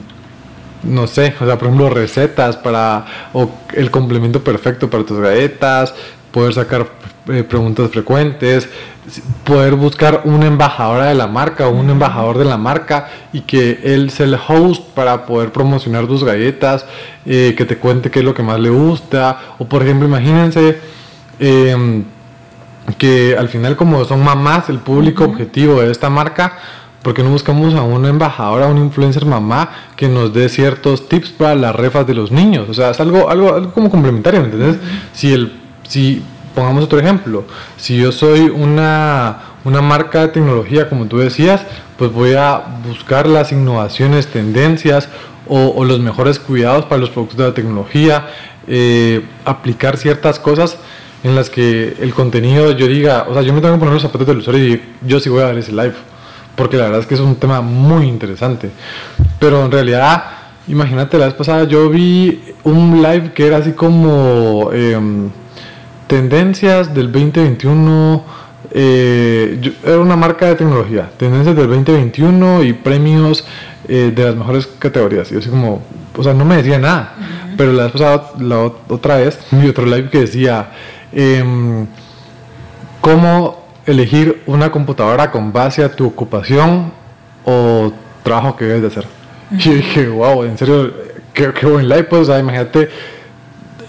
no 0.83 1.07
sé, 1.07 1.35
o 1.41 1.47
sea, 1.47 1.59
por 1.59 1.69
ejemplo, 1.69 1.91
recetas 1.91 2.57
para, 2.57 3.05
o 3.33 3.51
el 3.75 3.91
complemento 3.91 4.43
perfecto 4.43 4.89
para 4.89 5.05
tus 5.05 5.19
galletas, 5.19 5.95
poder 6.31 6.55
sacar 6.55 6.87
eh, 7.29 7.43
preguntas 7.43 7.91
frecuentes, 7.91 8.69
poder 9.45 9.75
buscar 9.75 10.23
una 10.25 10.47
embajadora 10.47 11.07
de 11.07 11.15
la 11.15 11.27
marca 11.27 11.69
o 11.69 11.71
un 11.71 11.91
embajador 11.91 12.39
de 12.39 12.45
la 12.45 12.57
marca 12.57 13.09
y 13.33 13.43
que 13.43 13.81
él 13.85 14.11
sea 14.11 14.27
el 14.27 14.35
host 14.35 14.83
para 14.95 15.27
poder 15.27 15.53
promocionar 15.53 16.07
tus 16.07 16.25
galletas, 16.25 16.87
eh, 17.27 17.55
que 17.57 17.65
te 17.65 17.77
cuente 17.77 18.11
qué 18.11 18.21
es 18.21 18.25
lo 18.25 18.35
que 18.35 18.43
más 18.43 18.59
le 18.59 18.71
gusta, 18.71 19.39
o 19.59 19.67
por 19.67 19.83
ejemplo, 19.83 20.09
imagínense 20.09 20.79
em, 21.39 22.05
que 22.99 23.37
al 23.39 23.49
final 23.49 23.77
como 23.77 24.05
son 24.05 24.23
mamás 24.23 24.69
el 24.69 24.79
público 24.79 25.25
objetivo 25.25 25.81
de 25.81 25.91
esta 25.91 26.11
marca, 26.11 26.59
porque 27.03 27.23
no 27.23 27.31
buscamos 27.31 27.75
a 27.75 27.83
una 27.83 28.09
embajadora, 28.09 28.67
a 28.67 28.69
un 28.69 28.79
influencer 28.79 29.25
mamá 29.25 29.71
que 29.97 30.09
nos 30.09 30.33
dé 30.35 30.49
ciertos 30.49 31.09
tips 31.09 31.31
para 31.31 31.55
las 31.55 31.75
refas 31.75 32.07
de 32.07 32.15
los 32.15 32.31
niños? 32.31 32.69
O 32.69 32.75
sea, 32.75 32.91
es 32.91 33.01
algo, 33.01 33.31
algo, 33.31 33.55
algo 33.55 33.73
como 33.73 33.91
complementario, 33.91 34.41
¿me 34.41 34.47
entiendes? 34.47 34.77
Si 35.13 35.33
el, 35.33 35.53
si, 35.89 36.23
pongamos 36.55 36.85
otro 36.85 36.99
ejemplo, 36.99 37.45
si 37.77 37.97
yo 37.97 38.13
soy 38.13 38.51
una, 38.51 39.39
una 39.65 39.81
marca 39.81 40.23
de 40.23 40.29
tecnología, 40.29 40.89
como 40.89 41.07
tú 41.07 41.19
decías, 41.19 41.65
pues 41.97 42.13
voy 42.13 42.35
a 42.35 42.63
buscar 42.87 43.27
las 43.27 43.53
innovaciones, 43.53 44.27
tendencias 44.27 45.09
o, 45.49 45.85
los 45.85 45.99
mejores 45.99 46.39
cuidados 46.39 46.85
para 46.85 47.01
los 47.01 47.11
productos 47.11 47.37
de 47.39 47.45
la 47.45 47.55
tecnología, 47.55 48.29
eh, 48.69 49.25
aplicar 49.45 49.97
ciertas 49.97 50.39
cosas 50.39 50.79
en 51.25 51.35
las 51.35 51.51
que 51.51 51.97
el 52.01 52.15
contenido 52.15 52.71
yo 52.73 52.87
diga, 52.87 53.27
o 53.29 53.35
sea, 53.35 53.43
yo 53.43 53.53
me 53.53 53.61
tengo 53.61 53.75
que 53.75 53.81
poner 53.81 53.95
los 53.95 54.03
zapatos 54.03 54.27
del 54.27 54.39
usuario 54.39 54.65
y 54.65 54.83
yo 55.03 55.19
sí 55.19 55.29
voy 55.29 55.43
a 55.43 55.47
ver 55.47 55.59
ese 55.59 55.73
live 55.73 55.95
porque 56.61 56.77
la 56.77 56.85
verdad 56.85 57.01
es 57.01 57.07
que 57.07 57.15
es 57.15 57.21
un 57.21 57.37
tema 57.37 57.63
muy 57.63 58.07
interesante. 58.07 58.71
Pero 59.39 59.65
en 59.65 59.73
realidad, 59.73 60.25
imagínate, 60.69 61.17
la 61.17 61.25
vez 61.25 61.35
pasada 61.35 61.65
yo 61.65 61.89
vi 61.89 62.39
un 62.65 63.01
live 63.01 63.33
que 63.33 63.47
era 63.47 63.57
así 63.57 63.73
como 63.73 64.69
em, 64.71 65.31
tendencias 66.07 66.93
del 66.93 67.11
2021. 67.11 68.25
Eh, 68.73 69.73
era 69.83 70.01
una 70.01 70.17
marca 70.17 70.49
de 70.49 70.57
tecnología, 70.57 71.11
tendencias 71.17 71.57
del 71.57 71.67
2021 71.67 72.63
y 72.63 72.75
premios 72.75 73.47
eh, 73.89 74.13
de 74.15 74.23
las 74.23 74.37
mejores 74.37 74.67
categorías. 74.67 75.31
Y 75.31 75.33
yo 75.33 75.41
así 75.41 75.49
como, 75.49 75.81
o 76.15 76.23
sea, 76.23 76.35
no 76.35 76.45
me 76.45 76.57
decía 76.57 76.79
nada. 76.79 77.15
Pero 77.57 77.73
la 77.73 77.85
vez 77.85 77.93
pasada, 77.93 78.33
la 78.39 78.71
otra 78.89 79.17
vez, 79.17 79.39
vi 79.51 79.67
otro 79.67 79.87
live 79.87 80.11
que 80.11 80.21
decía, 80.21 80.73
eh, 81.11 81.43
cómo 83.01 83.70
elegir 83.87 84.43
una 84.47 84.71
computadora 84.71 85.31
con 85.31 85.53
base 85.53 85.83
a 85.83 85.93
tu 85.93 86.07
ocupación 86.07 86.93
o 87.45 87.93
trabajo 88.23 88.57
que 88.57 88.65
debes 88.67 88.83
de 88.83 88.89
hacer. 88.89 89.05
Y 89.53 89.75
dije, 89.75 90.09
wow, 90.09 90.45
en 90.45 90.57
serio, 90.57 90.93
qué, 91.33 91.53
qué 91.53 91.67
buen 91.67 91.89
live, 91.89 92.05
pues, 92.05 92.23
o 92.23 92.25
sea, 92.27 92.39
imagínate, 92.39 92.89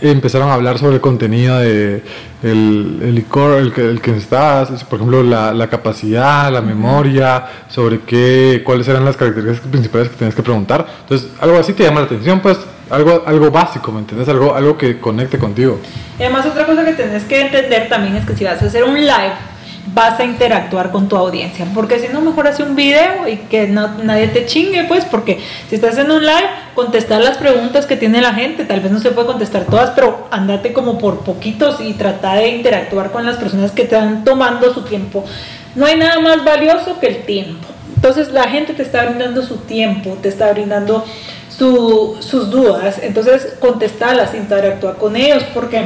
empezaron 0.02 0.50
a 0.50 0.56
hablar 0.56 0.80
sobre 0.80 0.96
el 0.96 1.02
contenido 1.02 1.60
de 1.60 2.02
el, 2.42 3.00
el 3.04 3.16
licor, 3.16 3.60
el 3.60 3.72
que, 3.72 3.82
el 3.82 4.02
que 4.02 4.18
estás, 4.18 4.84
por 4.86 4.98
ejemplo, 4.98 5.22
la, 5.22 5.54
la 5.54 5.68
capacidad, 5.68 6.52
la 6.52 6.62
memoria, 6.62 7.46
sobre 7.68 8.00
qué, 8.00 8.64
cuáles 8.66 8.88
eran 8.88 9.06
las 9.06 9.16
características 9.16 9.70
principales 9.70 10.10
que 10.10 10.16
tienes 10.16 10.34
que 10.34 10.42
preguntar. 10.42 10.88
Entonces, 11.02 11.30
algo 11.40 11.58
así 11.60 11.74
te 11.74 11.84
llama 11.84 12.00
la 12.00 12.08
atención, 12.08 12.40
pues, 12.40 12.58
algo, 12.90 13.24
algo 13.26 13.52
básico, 13.52 13.92
¿me 13.92 14.00
entiendes? 14.00 14.28
Algo, 14.28 14.56
algo 14.56 14.78
que 14.78 15.00
conecte 15.00 15.38
contigo. 15.38 15.80
Y 16.18 16.24
además, 16.24 16.46
otra 16.48 16.66
cosa 16.66 16.84
que 16.84 16.94
tienes 16.94 17.24
que 17.24 17.42
entender 17.42 17.88
también 17.88 18.16
es 18.16 18.26
que 18.26 18.36
si 18.36 18.44
vas 18.44 18.62
a 18.62 18.66
hacer 18.66 18.84
un 18.84 18.96
live, 18.96 19.34
vas 19.88 20.20
a 20.20 20.24
interactuar 20.24 20.92
con 20.92 21.10
tu 21.10 21.16
audiencia. 21.16 21.66
Porque 21.74 22.00
si 22.00 22.08
no, 22.08 22.22
mejor 22.22 22.48
hace 22.48 22.64
un 22.64 22.76
video 22.76 23.28
y 23.28 23.38
que 23.38 23.68
no, 23.68 23.88
nadie 24.04 24.28
te 24.28 24.46
chingue, 24.46 24.84
pues, 24.86 25.06
porque 25.06 25.40
si 25.70 25.76
estás 25.76 25.98
en 25.98 26.12
un 26.12 26.22
live, 26.22 26.50
contestar 26.76 27.22
las 27.22 27.38
preguntas 27.38 27.86
que 27.86 27.98
tiene 27.98 28.22
la 28.22 28.34
gente, 28.34 28.64
tal 28.66 28.80
vez 28.80 28.92
no 28.92 29.00
se 29.00 29.12
puede 29.12 29.28
contestar 29.28 29.66
todas, 29.66 29.92
pero 29.92 30.28
andate 30.32 30.74
como 30.74 30.98
por 30.98 31.20
poquitos 31.20 31.82
y 31.82 31.94
trata 31.94 32.36
de 32.36 32.50
interactuar 32.50 33.12
con 33.12 33.26
las 33.26 33.38
personas 33.38 33.72
que 33.72 33.84
te 33.84 33.96
están 33.96 34.24
tomando 34.24 34.74
su 34.74 34.84
tiempo. 34.84 35.26
No 35.76 35.86
hay 35.86 35.98
nada 35.98 36.20
más 36.20 36.44
valioso 36.44 37.00
que 37.00 37.08
el 37.08 37.24
tiempo. 37.24 37.68
Entonces 37.96 38.32
la 38.32 38.50
gente 38.50 38.74
te 38.74 38.84
está 38.84 39.06
brindando 39.06 39.44
su 39.44 39.58
tiempo, 39.58 40.18
te 40.22 40.30
está 40.30 40.52
brindando 40.52 41.06
sus 41.50 42.50
dudas, 42.50 42.98
entonces 43.04 43.54
contestarlas, 43.60 44.34
interactuar 44.34 44.96
con 44.96 45.16
ellos, 45.16 45.44
porque 45.54 45.86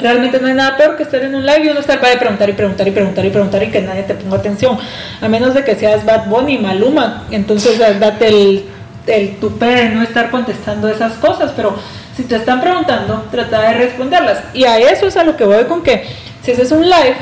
Realmente 0.00 0.40
no 0.40 0.46
hay 0.48 0.54
nada 0.54 0.76
peor 0.76 0.96
que 0.96 1.02
estar 1.02 1.22
en 1.22 1.34
un 1.34 1.44
live 1.44 1.64
y 1.64 1.68
uno 1.68 1.80
estar 1.80 2.00
para 2.00 2.12
de 2.12 2.18
preguntar 2.18 2.48
y 2.48 2.52
preguntar 2.52 2.86
y 2.86 2.90
preguntar 2.90 3.24
y 3.26 3.30
preguntar 3.30 3.62
y 3.62 3.70
que 3.70 3.80
nadie 3.82 4.02
te 4.02 4.14
ponga 4.14 4.36
atención. 4.36 4.78
A 5.20 5.28
menos 5.28 5.54
de 5.54 5.64
que 5.64 5.74
seas 5.74 6.04
Bad 6.04 6.26
Bunny, 6.26 6.58
Maluma. 6.58 7.24
Entonces 7.30 7.78
date 7.78 8.28
el, 8.28 8.64
el 9.06 9.36
tupe 9.36 9.66
de 9.66 9.88
no 9.90 10.02
estar 10.02 10.30
contestando 10.30 10.88
esas 10.88 11.14
cosas. 11.14 11.52
Pero 11.54 11.76
si 12.16 12.24
te 12.24 12.36
están 12.36 12.60
preguntando, 12.60 13.26
trata 13.30 13.62
de 13.62 13.74
responderlas. 13.74 14.42
Y 14.54 14.64
a 14.64 14.78
eso 14.78 15.06
es 15.06 15.16
a 15.16 15.24
lo 15.24 15.36
que 15.36 15.44
voy 15.44 15.64
con 15.64 15.82
que 15.82 16.04
si 16.42 16.52
haces 16.52 16.72
un 16.72 16.82
live, 16.82 17.16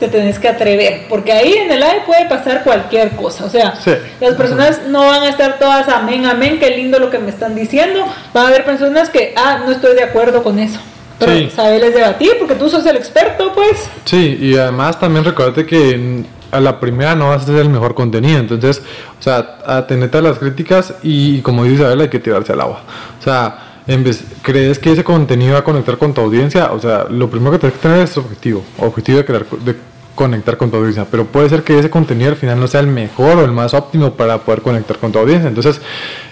te 0.00 0.08
tenés 0.08 0.38
que 0.38 0.48
atrever, 0.48 1.06
porque 1.08 1.30
ahí 1.30 1.52
en 1.52 1.70
el 1.70 1.78
live 1.78 2.02
puede 2.06 2.24
pasar 2.24 2.64
cualquier 2.64 3.10
cosa, 3.10 3.44
o 3.44 3.50
sea, 3.50 3.74
las 4.18 4.34
personas 4.34 4.80
no 4.88 5.06
van 5.06 5.22
a 5.22 5.28
estar 5.28 5.58
todas 5.58 5.88
amén, 5.88 6.24
amén, 6.24 6.58
qué 6.58 6.70
lindo 6.70 6.98
lo 6.98 7.10
que 7.10 7.18
me 7.18 7.28
están 7.28 7.54
diciendo, 7.54 8.06
van 8.32 8.46
a 8.46 8.48
haber 8.48 8.64
personas 8.64 9.10
que, 9.10 9.34
ah, 9.36 9.60
no 9.64 9.70
estoy 9.70 9.94
de 9.94 10.02
acuerdo 10.02 10.42
con 10.42 10.58
eso, 10.58 10.80
pero 11.20 11.32
sí. 11.32 11.50
saberles 11.54 11.94
debatir, 11.94 12.32
porque 12.38 12.54
tú 12.54 12.68
sos 12.68 12.84
el 12.86 12.96
experto, 12.96 13.52
pues. 13.52 13.88
Sí, 14.04 14.38
y 14.40 14.56
además 14.56 14.98
también 14.98 15.24
recuérdate 15.24 15.66
que 15.66 16.24
a 16.50 16.60
la 16.60 16.80
primera 16.80 17.14
no 17.14 17.28
vas 17.28 17.40
a 17.40 17.44
hacer 17.44 17.56
el 17.56 17.68
mejor 17.68 17.94
contenido, 17.94 18.40
entonces, 18.40 18.82
o 19.18 19.22
sea, 19.22 19.58
atenete 19.66 20.18
a 20.18 20.22
las 20.22 20.38
críticas 20.38 20.94
y, 21.02 21.40
como 21.42 21.64
dice 21.64 21.76
Isabel, 21.76 22.00
hay 22.00 22.08
que 22.08 22.18
tirarse 22.18 22.52
al 22.54 22.62
agua. 22.62 22.82
O 23.20 23.22
sea, 23.22 23.82
en 23.86 24.02
vez, 24.02 24.24
¿crees 24.42 24.78
que 24.78 24.92
ese 24.92 25.04
contenido 25.04 25.52
va 25.52 25.60
a 25.60 25.64
conectar 25.64 25.98
con 25.98 26.14
tu 26.14 26.22
audiencia? 26.22 26.72
O 26.72 26.80
sea, 26.80 27.04
lo 27.08 27.28
primero 27.28 27.52
que 27.52 27.58
tienes 27.58 27.78
que 27.78 27.82
tener 27.82 28.02
es 28.02 28.16
objetivo, 28.16 28.64
objetivo 28.78 29.18
de, 29.18 29.24
crear, 29.24 29.46
de 29.46 29.76
conectar 30.14 30.56
con 30.56 30.70
tu 30.70 30.78
audiencia, 30.78 31.06
pero 31.10 31.26
puede 31.26 31.48
ser 31.48 31.62
que 31.62 31.78
ese 31.78 31.90
contenido 31.90 32.30
al 32.30 32.36
final 32.36 32.58
no 32.58 32.66
sea 32.66 32.80
el 32.80 32.86
mejor 32.86 33.38
o 33.38 33.44
el 33.44 33.52
más 33.52 33.74
óptimo 33.74 34.14
para 34.14 34.38
poder 34.38 34.62
conectar 34.62 34.98
con 34.98 35.12
tu 35.12 35.18
audiencia, 35.18 35.48
entonces, 35.48 35.80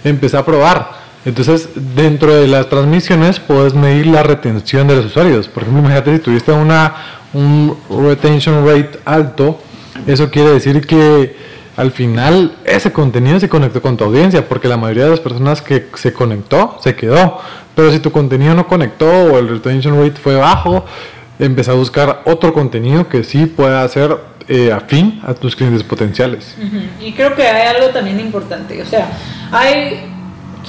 empieza 0.02 0.40
a 0.40 0.44
probar 0.44 1.07
entonces, 1.24 1.68
dentro 1.94 2.34
de 2.34 2.46
las 2.46 2.68
transmisiones 2.68 3.40
puedes 3.40 3.74
medir 3.74 4.06
la 4.06 4.22
retención 4.22 4.86
de 4.88 4.96
los 4.96 5.06
usuarios. 5.06 5.48
Por 5.48 5.62
ejemplo, 5.64 5.82
imagínate 5.82 6.16
si 6.16 6.22
tuviste 6.22 6.52
una, 6.52 6.94
un 7.32 7.76
retention 7.90 8.66
rate 8.66 9.00
alto, 9.04 9.58
eso 10.06 10.30
quiere 10.30 10.50
decir 10.50 10.86
que 10.86 11.36
al 11.76 11.92
final 11.92 12.56
ese 12.64 12.92
contenido 12.92 13.38
se 13.38 13.48
conectó 13.48 13.82
con 13.82 13.96
tu 13.96 14.04
audiencia, 14.04 14.48
porque 14.48 14.68
la 14.68 14.76
mayoría 14.76 15.04
de 15.04 15.10
las 15.10 15.20
personas 15.20 15.62
que 15.62 15.86
se 15.94 16.12
conectó 16.12 16.78
se 16.82 16.94
quedó. 16.94 17.38
Pero 17.74 17.92
si 17.92 18.00
tu 18.00 18.10
contenido 18.10 18.54
no 18.54 18.66
conectó 18.66 19.06
o 19.06 19.38
el 19.38 19.48
retention 19.48 19.96
rate 20.00 20.20
fue 20.20 20.34
bajo, 20.36 20.84
empieza 21.38 21.72
a 21.72 21.74
buscar 21.74 22.22
otro 22.24 22.52
contenido 22.52 23.08
que 23.08 23.22
sí 23.22 23.46
pueda 23.46 23.86
ser 23.88 24.16
eh, 24.48 24.72
afín 24.72 25.20
a 25.24 25.34
tus 25.34 25.54
clientes 25.54 25.82
potenciales. 25.82 26.56
Y 27.00 27.12
creo 27.12 27.34
que 27.34 27.42
hay 27.42 27.76
algo 27.76 27.90
también 27.90 28.18
importante, 28.18 28.82
o 28.82 28.86
sea, 28.86 29.10
hay 29.52 30.17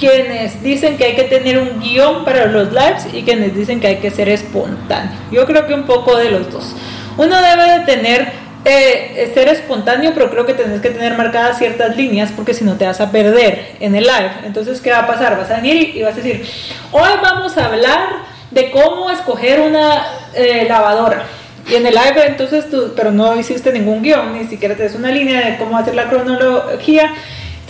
quienes 0.00 0.62
dicen 0.62 0.96
que 0.96 1.04
hay 1.04 1.14
que 1.14 1.24
tener 1.24 1.58
un 1.58 1.78
guion 1.78 2.24
para 2.24 2.46
los 2.46 2.72
lives 2.72 3.06
y 3.12 3.22
quienes 3.22 3.54
dicen 3.54 3.78
que 3.78 3.86
hay 3.86 3.96
que 3.96 4.10
ser 4.10 4.30
espontáneo. 4.30 5.12
Yo 5.30 5.46
creo 5.46 5.66
que 5.66 5.74
un 5.74 5.84
poco 5.84 6.16
de 6.16 6.30
los 6.30 6.50
dos. 6.50 6.74
Uno 7.18 7.36
debe 7.40 7.78
de 7.78 7.84
tener, 7.84 8.32
eh, 8.64 9.30
ser 9.34 9.48
espontáneo, 9.48 10.12
pero 10.14 10.30
creo 10.30 10.46
que 10.46 10.54
tienes 10.54 10.80
que 10.80 10.88
tener 10.88 11.16
marcadas 11.18 11.58
ciertas 11.58 11.96
líneas 11.96 12.32
porque 12.34 12.54
si 12.54 12.64
no 12.64 12.76
te 12.76 12.86
vas 12.86 13.00
a 13.00 13.12
perder 13.12 13.76
en 13.78 13.94
el 13.94 14.04
live. 14.04 14.30
Entonces, 14.44 14.80
¿qué 14.80 14.90
va 14.90 15.00
a 15.00 15.06
pasar? 15.06 15.36
Vas 15.36 15.50
a 15.50 15.56
venir 15.56 15.94
y 15.94 16.02
vas 16.02 16.14
a 16.14 16.16
decir, 16.16 16.48
hoy 16.92 17.10
vamos 17.22 17.58
a 17.58 17.66
hablar 17.66 18.30
de 18.50 18.70
cómo 18.70 19.10
escoger 19.10 19.60
una 19.60 20.06
eh, 20.34 20.64
lavadora. 20.66 21.24
Y 21.70 21.74
en 21.74 21.86
el 21.86 21.94
live, 21.94 22.26
entonces 22.26 22.68
tú, 22.70 22.94
pero 22.96 23.12
no 23.12 23.38
hiciste 23.38 23.70
ningún 23.70 24.02
guion, 24.02 24.32
ni 24.32 24.44
siquiera 24.46 24.74
te 24.74 24.84
des 24.84 24.94
una 24.94 25.12
línea 25.12 25.46
de 25.46 25.58
cómo 25.58 25.76
hacer 25.76 25.94
la 25.94 26.08
cronología, 26.08 27.12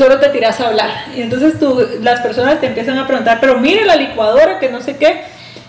solo 0.00 0.18
te 0.18 0.30
tiras 0.30 0.58
a 0.60 0.68
hablar. 0.68 0.90
Y 1.14 1.20
entonces 1.20 1.58
tú, 1.58 1.86
las 2.00 2.20
personas 2.20 2.58
te 2.58 2.68
empiezan 2.68 2.96
a 2.96 3.06
preguntar, 3.06 3.36
pero 3.38 3.58
mire 3.58 3.84
la 3.84 3.96
licuadora, 3.96 4.58
que 4.58 4.70
no 4.70 4.80
sé 4.80 4.96
qué. 4.96 5.24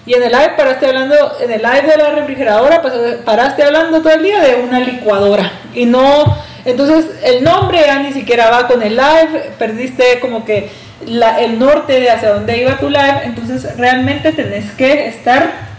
Y 0.05 0.13
en 0.13 0.23
el 0.23 0.31
live 0.31 0.53
paraste 0.55 0.87
hablando, 0.87 1.15
en 1.41 1.51
el 1.51 1.61
live 1.61 1.81
de 1.81 1.97
la 1.97 2.11
refrigeradora, 2.11 2.81
pues, 2.81 2.93
paraste 3.25 3.61
hablando 3.61 4.01
todo 4.01 4.13
el 4.13 4.23
día 4.23 4.39
de 4.39 4.55
una 4.55 4.79
licuadora. 4.79 5.51
Y 5.75 5.85
no, 5.85 6.37
entonces 6.63 7.07
el 7.25 7.43
nombre 7.43 7.81
ya 7.85 7.99
ni 7.99 8.13
siquiera 8.13 8.49
va 8.49 8.67
con 8.67 8.81
el 8.81 8.95
live, 8.95 9.51
perdiste 9.59 10.21
como 10.21 10.45
que 10.45 10.69
el 11.05 11.59
norte 11.59 11.99
de 11.99 12.09
hacia 12.09 12.29
dónde 12.29 12.57
iba 12.57 12.77
tu 12.77 12.89
live. 12.89 13.21
Entonces 13.25 13.75
realmente 13.75 14.31
tenés 14.31 14.71
que 14.71 15.07
estar 15.07 15.70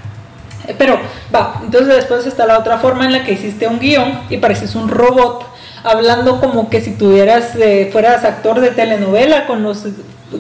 pero 0.79 0.99
va, 1.35 1.61
entonces 1.63 1.95
después 1.95 2.27
está 2.27 2.47
la 2.47 2.59
otra 2.59 2.79
forma 2.79 3.05
en 3.05 3.13
la 3.13 3.25
que 3.25 3.33
hiciste 3.33 3.67
un 3.67 3.79
guion 3.79 4.23
y 4.31 4.39
pareces 4.39 4.75
un 4.75 4.89
robot 4.89 5.47
hablando 5.85 6.41
como 6.41 6.71
que 6.71 6.81
si 6.81 6.93
tuvieras, 6.93 7.57
eh, 7.57 7.89
fueras 7.93 8.25
actor 8.25 8.61
de 8.61 8.71
telenovela 8.71 9.47
con 9.47 9.63
los, 9.63 9.85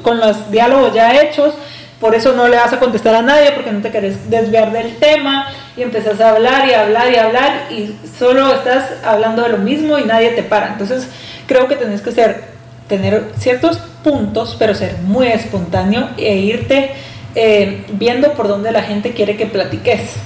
con 0.02 0.20
los 0.20 0.50
diálogos 0.50 0.94
ya 0.94 1.20
hechos, 1.20 1.54
por 2.00 2.14
eso 2.14 2.32
no 2.32 2.48
le 2.48 2.56
vas 2.56 2.72
a 2.72 2.80
contestar 2.80 3.14
a 3.14 3.22
nadie 3.22 3.52
porque 3.52 3.70
no 3.70 3.80
te 3.80 3.90
querés 3.90 4.28
desviar 4.28 4.72
del 4.72 4.96
tema 4.96 5.46
y 5.76 5.82
empezás 5.82 6.20
a 6.20 6.30
hablar 6.30 6.68
y 6.68 6.74
hablar 6.74 7.12
y 7.12 7.16
hablar 7.16 7.52
y 7.70 7.94
solo 8.18 8.52
estás 8.54 8.90
hablando 9.04 9.42
de 9.42 9.50
lo 9.50 9.58
mismo 9.58 9.98
y 9.98 10.04
nadie 10.04 10.30
te 10.30 10.42
para. 10.42 10.68
Entonces 10.68 11.08
creo 11.46 11.68
que 11.68 11.76
tenés 11.76 12.02
que 12.02 12.10
ser, 12.10 12.44
tener 12.88 13.30
ciertos 13.38 13.78
puntos, 14.02 14.56
pero 14.58 14.74
ser 14.74 14.98
muy 14.98 15.28
espontáneo 15.28 16.08
e 16.16 16.36
irte 16.38 16.92
eh, 17.34 17.84
viendo 17.92 18.32
por 18.32 18.48
dónde 18.48 18.72
la 18.72 18.82
gente 18.82 19.12
quiere 19.12 19.36
que 19.36 19.46
platiques. 19.46 20.16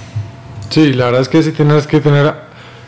Sí, 0.70 0.92
la 0.92 1.06
verdad 1.06 1.20
es 1.22 1.28
que 1.28 1.42
sí 1.42 1.52
tienes 1.52 1.86
que 1.86 2.00
tener 2.00 2.34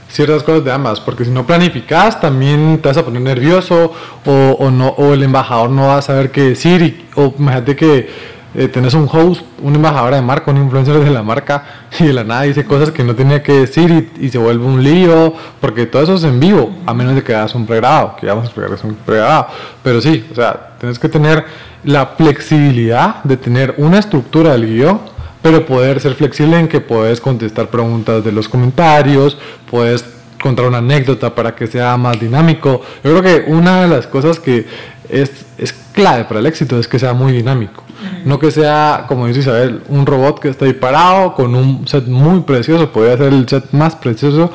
ciertas 0.08 0.42
cosas 0.42 0.64
de 0.64 0.72
ambas, 0.72 1.00
porque 1.00 1.24
si 1.24 1.30
no 1.30 1.46
planificas 1.46 2.20
también 2.20 2.80
te 2.82 2.88
vas 2.88 2.96
a 2.96 3.04
poner 3.04 3.22
nervioso 3.22 3.92
o, 4.24 4.70
no, 4.70 4.88
o 4.88 5.12
el 5.12 5.22
embajador 5.22 5.70
no 5.70 5.88
va 5.88 5.98
a 5.98 6.02
saber 6.02 6.30
qué 6.30 6.42
decir, 6.42 7.06
o 7.14 7.34
imagínate 7.38 7.76
que 7.76 8.08
eh, 8.54 8.66
tenés 8.68 8.94
un 8.94 9.06
host, 9.12 9.42
una 9.62 9.76
embajadora 9.76 10.16
de 10.16 10.22
marca, 10.22 10.50
un 10.50 10.56
influencer 10.56 10.98
de 10.98 11.10
la 11.10 11.22
marca 11.22 11.64
y 12.00 12.04
de 12.04 12.12
la 12.14 12.24
nada 12.24 12.42
dice 12.42 12.64
cosas 12.64 12.90
que 12.90 13.04
no 13.04 13.14
tenía 13.14 13.42
que 13.42 13.52
decir 13.52 14.10
y, 14.18 14.30
se 14.30 14.38
vuelve 14.38 14.64
un 14.64 14.82
lío, 14.82 15.34
porque 15.60 15.84
todo 15.84 16.02
eso 16.02 16.14
es 16.14 16.24
en 16.24 16.40
vivo, 16.40 16.74
a 16.86 16.94
menos 16.94 17.14
de 17.14 17.22
que 17.22 17.34
hagas 17.34 17.54
un 17.54 17.66
pregrado, 17.66 18.16
que 18.18 18.26
vamos 18.26 18.44
a 18.44 18.46
explicar 18.46 18.72
es 18.72 18.84
un 18.84 18.94
pregrado. 18.94 19.48
Pero 19.82 20.00
sí, 20.00 20.26
o 20.32 20.34
sea, 20.34 20.70
tienes 20.80 20.98
que 20.98 21.10
tener 21.10 21.44
la 21.84 22.06
flexibilidad 22.06 23.22
de 23.24 23.36
tener 23.36 23.74
una 23.78 23.98
estructura 23.98 24.52
del 24.52 24.66
guion, 24.66 25.00
pero 25.42 25.64
poder 25.64 26.00
ser 26.00 26.14
flexible 26.14 26.58
en 26.58 26.68
que 26.68 26.80
puedes 26.80 27.20
contestar 27.20 27.68
preguntas 27.68 28.24
de 28.24 28.32
los 28.32 28.48
comentarios, 28.48 29.38
puedes 29.70 30.04
contar 30.42 30.66
una 30.66 30.78
anécdota 30.78 31.34
para 31.34 31.54
que 31.54 31.66
sea 31.66 31.96
más 31.96 32.18
dinámico. 32.18 32.82
Yo 33.04 33.18
creo 33.18 33.22
que 33.22 33.50
una 33.50 33.82
de 33.82 33.88
las 33.88 34.06
cosas 34.06 34.38
que 34.40 34.66
es, 35.08 35.46
es 35.56 35.72
clave 35.92 36.24
para 36.24 36.40
el 36.40 36.46
éxito 36.46 36.78
es 36.78 36.86
que 36.88 36.98
sea 36.98 37.12
muy 37.12 37.32
dinámico. 37.32 37.84
No 38.24 38.38
que 38.38 38.50
sea, 38.50 39.06
como 39.08 39.26
dice 39.26 39.40
Isabel, 39.40 39.82
un 39.88 40.06
robot 40.06 40.38
que 40.38 40.48
está 40.48 40.64
ahí 40.64 40.72
parado 40.72 41.34
con 41.34 41.54
un 41.54 41.86
set 41.88 42.06
muy 42.06 42.40
precioso, 42.40 42.92
podría 42.92 43.16
ser 43.16 43.32
el 43.32 43.48
set 43.48 43.72
más 43.72 43.96
precioso, 43.96 44.52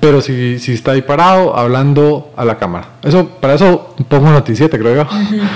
pero 0.00 0.20
si, 0.20 0.58
si 0.58 0.74
está 0.74 0.92
ahí 0.92 1.00
parado 1.00 1.56
hablando 1.56 2.32
a 2.36 2.44
la 2.44 2.58
cámara. 2.58 2.88
Eso, 3.02 3.26
para 3.40 3.54
eso 3.54 3.94
pongo 4.08 4.30
noticiete, 4.30 4.78
creo 4.78 4.96
yo. 4.96 5.08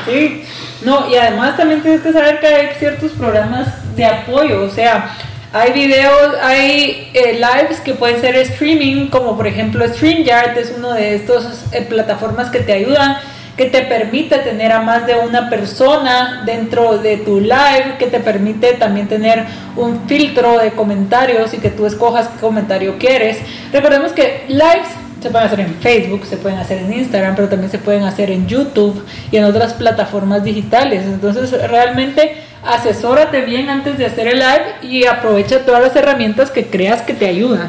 Sí, 0.06 0.42
no, 0.84 1.10
y 1.10 1.16
además 1.16 1.56
también 1.56 1.82
tienes 1.82 2.00
que 2.00 2.12
saber 2.12 2.40
que 2.40 2.46
hay 2.46 2.68
ciertos 2.78 3.12
programas 3.12 3.68
de 3.96 4.04
apoyo, 4.04 4.62
o 4.62 4.70
sea, 4.70 5.14
hay 5.52 5.72
videos, 5.72 6.36
hay 6.42 7.10
eh, 7.14 7.34
lives 7.34 7.80
que 7.80 7.94
pueden 7.94 8.20
ser 8.20 8.36
streaming, 8.36 9.08
como 9.08 9.36
por 9.36 9.46
ejemplo 9.46 9.86
StreamYard 9.86 10.58
es 10.58 10.74
uno 10.76 10.92
de 10.92 11.14
estos 11.14 11.64
eh, 11.72 11.82
plataformas 11.88 12.50
que 12.50 12.60
te 12.60 12.72
ayudan 12.72 13.16
que 13.58 13.66
te 13.66 13.82
permite 13.82 14.38
tener 14.38 14.70
a 14.70 14.80
más 14.80 15.04
de 15.04 15.16
una 15.16 15.50
persona 15.50 16.44
dentro 16.46 16.98
de 16.98 17.16
tu 17.16 17.40
live, 17.40 17.96
que 17.98 18.06
te 18.06 18.20
permite 18.20 18.74
también 18.74 19.08
tener 19.08 19.44
un 19.74 20.06
filtro 20.06 20.58
de 20.58 20.70
comentarios 20.70 21.52
y 21.52 21.58
que 21.58 21.70
tú 21.70 21.84
escojas 21.84 22.28
qué 22.28 22.40
comentario 22.40 22.96
quieres. 22.98 23.38
Recordemos 23.72 24.12
que 24.12 24.44
lives 24.46 24.88
se 25.20 25.30
pueden 25.30 25.46
hacer 25.46 25.60
en 25.60 25.74
Facebook, 25.74 26.24
se 26.24 26.36
pueden 26.36 26.58
hacer 26.58 26.78
en 26.78 26.92
Instagram, 26.92 27.34
pero 27.34 27.48
también 27.48 27.70
se 27.70 27.78
pueden 27.78 28.04
hacer 28.04 28.30
en 28.30 28.46
YouTube 28.46 29.04
y 29.30 29.36
en 29.36 29.44
otras 29.44 29.74
plataformas 29.74 30.44
digitales. 30.44 31.04
Entonces, 31.04 31.50
realmente 31.68 32.42
asesórate 32.64 33.42
bien 33.42 33.68
antes 33.68 33.98
de 33.98 34.06
hacer 34.06 34.28
el 34.28 34.38
live 34.38 34.64
y 34.82 35.06
aprovecha 35.06 35.64
todas 35.64 35.82
las 35.82 35.96
herramientas 35.96 36.50
que 36.50 36.66
creas 36.66 37.02
que 37.02 37.14
te 37.14 37.26
ayudan. 37.26 37.68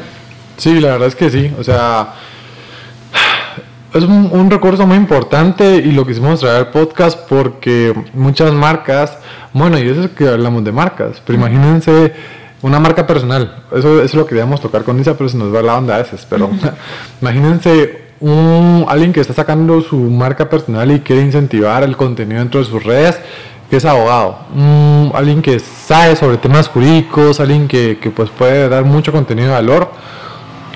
Sí, 0.56 0.78
la 0.80 0.92
verdad 0.92 1.08
es 1.08 1.14
que 1.14 1.30
sí. 1.30 1.50
O 1.58 1.64
sea, 1.64 2.14
es 3.94 4.04
un, 4.04 4.50
recurso 4.50 4.86
muy 4.86 4.96
importante 4.96 5.76
y 5.76 5.90
lo 5.92 6.06
quisimos 6.06 6.40
traer 6.40 6.56
al 6.56 6.70
podcast 6.70 7.18
porque 7.28 7.94
muchas 8.14 8.52
marcas, 8.52 9.18
bueno, 9.52 9.78
y 9.78 9.88
eso 9.88 10.04
es 10.04 10.10
que 10.10 10.28
hablamos 10.28 10.62
de 10.64 10.72
marcas, 10.72 11.20
pero 11.24 11.38
imagínense 11.38 12.12
una 12.62 12.78
marca 12.78 13.06
personal, 13.06 13.62
eso, 13.74 14.02
es 14.02 14.14
lo 14.14 14.24
que 14.24 14.30
queríamos 14.30 14.60
tocar 14.60 14.84
con 14.84 14.98
Isa, 15.00 15.16
pero 15.16 15.28
se 15.28 15.36
nos 15.36 15.54
va 15.54 15.62
la 15.62 15.76
onda 15.76 15.94
a 15.94 15.98
veces, 15.98 16.26
pero 16.28 16.50
imagínense 17.20 18.10
un, 18.20 18.84
alguien 18.88 19.12
que 19.12 19.20
está 19.20 19.32
sacando 19.32 19.80
su 19.80 19.96
marca 19.96 20.48
personal 20.48 20.90
y 20.92 21.00
quiere 21.00 21.22
incentivar 21.22 21.82
el 21.82 21.96
contenido 21.96 22.40
dentro 22.40 22.60
de 22.60 22.66
sus 22.66 22.84
redes, 22.84 23.18
que 23.70 23.76
es 23.76 23.84
abogado, 23.84 24.38
alguien 25.14 25.42
que 25.42 25.58
sabe 25.60 26.16
sobre 26.16 26.36
temas 26.36 26.68
jurídicos, 26.68 27.38
alguien 27.38 27.68
que, 27.68 27.98
que 28.00 28.10
pues 28.10 28.28
puede 28.30 28.68
dar 28.68 28.84
mucho 28.84 29.12
contenido 29.12 29.48
de 29.48 29.54
valor, 29.54 29.90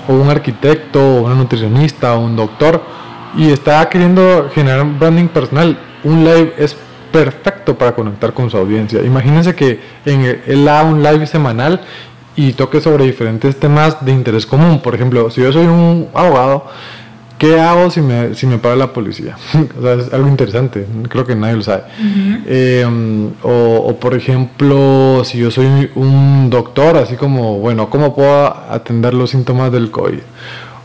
o 0.07 0.13
un 0.13 0.29
arquitecto, 0.29 0.99
o 0.99 1.21
una 1.23 1.35
nutricionista, 1.35 2.15
o 2.15 2.21
un 2.21 2.35
doctor, 2.35 2.81
y 3.35 3.51
está 3.51 3.87
queriendo 3.89 4.49
generar 4.53 4.85
branding 4.97 5.27
personal, 5.27 5.77
un 6.03 6.23
live 6.23 6.53
es 6.57 6.77
perfecto 7.15 7.77
para 7.77 7.95
conectar 7.95 8.33
con 8.33 8.49
su 8.49 8.57
audiencia. 8.57 9.01
Imagínense 9.01 9.55
que 9.55 9.79
en 10.05 10.41
él 10.45 10.67
haga 10.67 10.83
un 10.83 11.01
live 11.01 11.25
semanal 11.25 11.79
y 12.35 12.51
toque 12.51 12.81
sobre 12.81 13.05
diferentes 13.05 13.57
temas 13.57 14.03
de 14.03 14.11
interés 14.11 14.45
común. 14.45 14.81
Por 14.81 14.95
ejemplo, 14.95 15.31
si 15.31 15.39
yo 15.39 15.53
soy 15.53 15.65
un 15.65 16.09
abogado, 16.13 16.65
¿qué 17.37 17.57
hago 17.57 17.89
si 17.89 18.01
me, 18.01 18.35
si 18.35 18.45
me 18.47 18.57
paga 18.57 18.75
la 18.75 18.91
policía? 18.91 19.37
o 19.79 19.81
sea, 19.81 19.93
es 19.93 20.11
algo 20.11 20.27
interesante, 20.27 20.85
creo 21.07 21.25
que 21.25 21.37
nadie 21.37 21.55
lo 21.55 21.63
sabe. 21.63 21.83
Eh, 22.47 22.85
o, 23.43 23.49
o, 23.87 23.95
por 23.97 24.13
ejemplo, 24.13 25.21
si 25.23 25.37
yo 25.37 25.51
soy 25.51 25.89
un 25.95 26.49
doctor, 26.49 26.97
así 26.97 27.15
como, 27.15 27.59
bueno, 27.59 27.89
¿cómo 27.89 28.13
puedo 28.13 28.45
atender 28.69 29.13
los 29.13 29.29
síntomas 29.29 29.71
del 29.71 29.89
COVID? 29.89 30.19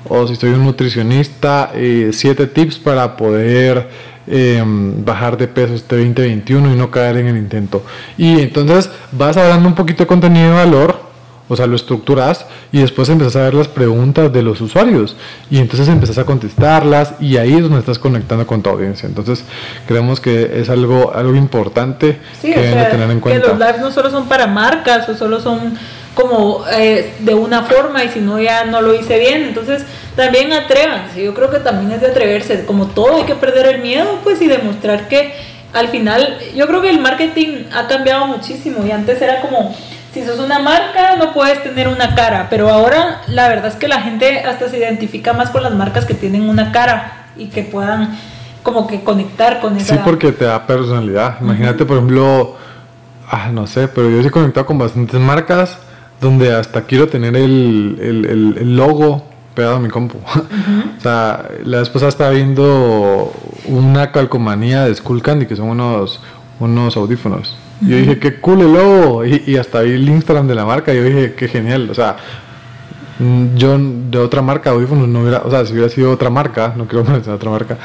o 0.09 0.27
si 0.27 0.37
soy 0.37 0.51
un 0.51 0.65
nutricionista, 0.65 1.71
eh, 1.75 2.11
siete 2.13 2.47
tips 2.47 2.79
para 2.79 3.17
poder 3.17 3.89
em, 4.31 5.05
bajar 5.05 5.37
de 5.37 5.49
peso 5.49 5.75
este 5.75 5.97
2021 5.97 6.73
y 6.73 6.77
no 6.77 6.91
caer 6.91 7.17
en 7.19 7.27
el 7.27 7.37
intento. 7.37 7.83
Y 8.17 8.41
entonces 8.41 8.91
vas 9.13 9.37
hablando 9.37 9.69
un 9.69 9.75
poquito 9.75 10.05
de 10.05 10.07
contenido 10.07 10.51
de 10.51 10.55
valor, 10.55 11.11
o 11.49 11.57
sea, 11.57 11.67
lo 11.67 11.75
estructuras 11.75 12.47
y 12.71 12.79
después 12.79 13.09
empezás 13.09 13.35
a 13.35 13.41
ver 13.41 13.55
las 13.55 13.67
preguntas 13.67 14.33
de 14.33 14.41
los 14.41 14.61
usuarios 14.61 15.17
y 15.51 15.59
entonces 15.59 15.89
empezás 15.89 16.17
a 16.19 16.25
contestarlas 16.25 17.15
y 17.19 17.39
ahí 17.39 17.55
es 17.55 17.63
donde 17.63 17.81
estás 17.81 17.99
conectando 17.99 18.47
con 18.47 18.63
tu 18.63 18.71
audiencia. 18.71 19.09
Entonces, 19.09 19.45
creemos 19.89 20.21
que 20.21 20.61
es 20.61 20.71
algo, 20.71 21.13
algo 21.13 21.35
importante 21.35 22.21
que 22.41 22.57
deben 22.57 22.91
tener 22.91 23.11
en 23.11 23.19
cuenta. 23.19 23.43
Que 23.43 23.49
los 23.49 23.59
lives 23.59 23.81
no 23.81 23.91
solo 23.91 24.11
son 24.11 24.29
para 24.29 24.47
marcas 24.47 25.09
o 25.09 25.17
solo 25.17 25.41
son 25.41 25.77
como 26.15 26.65
eh, 26.73 27.15
de 27.21 27.35
una 27.35 27.63
forma 27.63 28.05
y 28.05 28.09
si 28.09 28.21
no 28.21 28.41
ya 28.41 28.65
no 28.65 28.81
lo 28.81 28.95
hice 28.95 29.19
bien. 29.19 29.43
Entonces 29.43 29.85
también 30.17 30.53
atrévanse, 30.53 31.23
yo 31.23 31.35
creo 31.35 31.51
que 31.51 31.61
también 31.61 31.93
es 31.93 32.01
de 32.01 32.09
atreverse, 32.09 32.65
como 32.65 32.87
todo 32.87 33.17
hay 33.17 33.25
que 33.25 33.35
perder 33.35 33.67
el 33.67 33.83
miedo 33.83 34.21
pues 34.23 34.43
y 34.43 34.49
demostrar 34.49 35.09
que 35.09 35.33
al 35.73 35.89
final 35.89 36.39
yo 36.55 36.67
creo 36.67 36.83
que 36.83 36.91
el 36.91 37.01
marketing 37.01 37.65
ha 37.73 37.87
cambiado 37.87 38.27
muchísimo 38.27 38.85
y 38.85 38.91
antes 38.91 39.23
era 39.23 39.41
como 39.41 39.75
si 40.13 40.25
sos 40.25 40.41
una 40.41 40.59
marca 40.59 41.15
no 41.17 41.33
puedes 41.33 41.63
tener 41.63 41.87
una 41.87 42.17
cara, 42.17 42.49
pero 42.51 42.69
ahora 42.69 43.23
la 43.29 43.49
verdad 43.49 43.67
es 43.67 43.77
que 43.77 43.87
la 43.87 44.03
gente 44.03 44.41
hasta 44.41 44.69
se 44.69 44.79
identifica 44.79 45.33
más 45.33 45.51
con 45.51 45.63
las 45.63 45.73
marcas 45.73 46.05
que 46.05 46.15
tienen 46.15 46.49
una 46.49 46.73
cara 46.73 47.29
y 47.37 47.47
que 47.47 47.63
puedan 47.63 48.19
como 48.65 48.87
que 48.87 49.03
conectar 49.03 49.61
con 49.61 49.77
esa. 49.77 49.95
Sí, 49.95 50.01
porque 50.05 50.33
te 50.33 50.45
da 50.45 50.67
personalidad. 50.67 51.37
Imagínate, 51.41 51.85
por 51.85 51.97
ejemplo, 51.97 52.57
ah, 53.31 53.51
no 53.53 53.67
sé, 53.67 53.89
pero 53.89 54.11
yo 54.11 54.21
sí 54.21 54.29
he 54.29 54.31
conectado 54.31 54.67
con 54.67 54.77
bastantes 54.77 55.19
marcas 55.19 55.79
donde 56.21 56.53
hasta 56.55 56.83
quiero 56.83 57.09
tener 57.09 57.37
el, 57.37 57.97
el, 58.01 58.57
el, 58.59 58.77
logo 58.77 59.25
pegado 59.55 59.77
a 59.77 59.81
mi 59.81 59.89
compu. 59.89 60.19
o 60.99 61.01
sea, 61.01 61.49
la 61.65 61.79
vez 61.79 61.89
pasada 61.89 62.09
estaba 62.09 62.31
viendo 62.31 63.33
una 63.67 64.13
calcomanía 64.13 64.85
de 64.85 64.95
Skull 64.95 65.23
Candy, 65.23 65.47
que 65.47 65.57
son 65.57 65.69
unos, 65.69 66.21
unos 66.59 66.97
audífonos. 66.97 67.57
Yo 67.81 67.97
dije, 67.97 68.19
qué 68.19 68.41
cool 68.41 68.61
el 68.61 68.73
logo. 68.75 69.25
Y, 69.25 69.43
y, 69.47 69.57
hasta 69.57 69.81
vi 69.81 69.93
el 69.93 70.09
Instagram 70.09 70.47
de 70.47 70.55
la 70.55 70.67
marca 70.67 70.93
y 70.93 70.97
yo 70.97 71.05
dije, 71.05 71.35
qué 71.35 71.49
genial. 71.49 71.89
O 71.89 71.95
sea, 71.95 72.17
Yo 73.55 73.77
de 73.79 74.19
otra 74.19 74.41
marca, 74.41 74.71
audífonos, 74.71 75.07
no 75.07 75.21
hubiera, 75.21 75.43
o 75.45 75.51
sea, 75.51 75.67
si 75.67 75.73
hubiera 75.75 75.91
sido 75.91 76.11
otra 76.11 76.31
marca, 76.31 76.73
no 76.75 76.87
quiero 76.87 77.05
mencionar 77.11 77.37
otra 77.37 77.51
marca, 77.51 77.79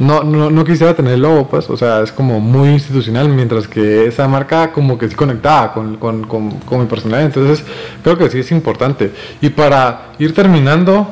no, 0.00 0.24
no, 0.24 0.50
no 0.50 0.64
quisiera 0.64 0.94
tener 0.94 1.14
el 1.14 1.22
logo, 1.22 1.48
pues, 1.48 1.70
o 1.70 1.76
sea, 1.76 2.02
es 2.02 2.10
como 2.10 2.40
muy 2.40 2.70
institucional, 2.70 3.28
mientras 3.28 3.68
que 3.68 4.06
esa 4.06 4.26
marca 4.26 4.72
como 4.72 4.98
que 4.98 5.08
sí 5.08 5.14
conectaba 5.14 5.72
con, 5.72 5.96
con, 5.98 6.24
con, 6.24 6.50
con 6.60 6.80
mi 6.80 6.86
personalidad, 6.86 7.26
entonces 7.26 7.64
creo 8.02 8.18
que 8.18 8.28
sí 8.28 8.40
es 8.40 8.50
importante. 8.50 9.12
Y 9.40 9.50
para 9.50 10.12
ir 10.18 10.34
terminando, 10.34 11.06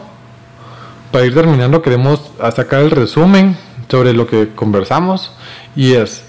para 1.13 1.25
ir 1.25 1.35
terminando 1.35 1.81
queremos 1.81 2.33
sacar 2.55 2.81
el 2.81 2.91
resumen 2.91 3.57
sobre 3.89 4.13
lo 4.13 4.27
que 4.27 4.49
conversamos 4.55 5.33
y 5.77 5.93
es, 5.93 6.25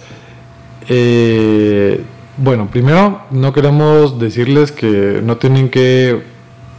eh, 0.89 2.04
bueno, 2.38 2.69
primero 2.71 3.21
no 3.32 3.54
queremos 3.54 4.19
decirles 4.19 4.71
que 4.71 5.21
no 5.23 5.38
tienen 5.38 5.69
que 5.69 6.23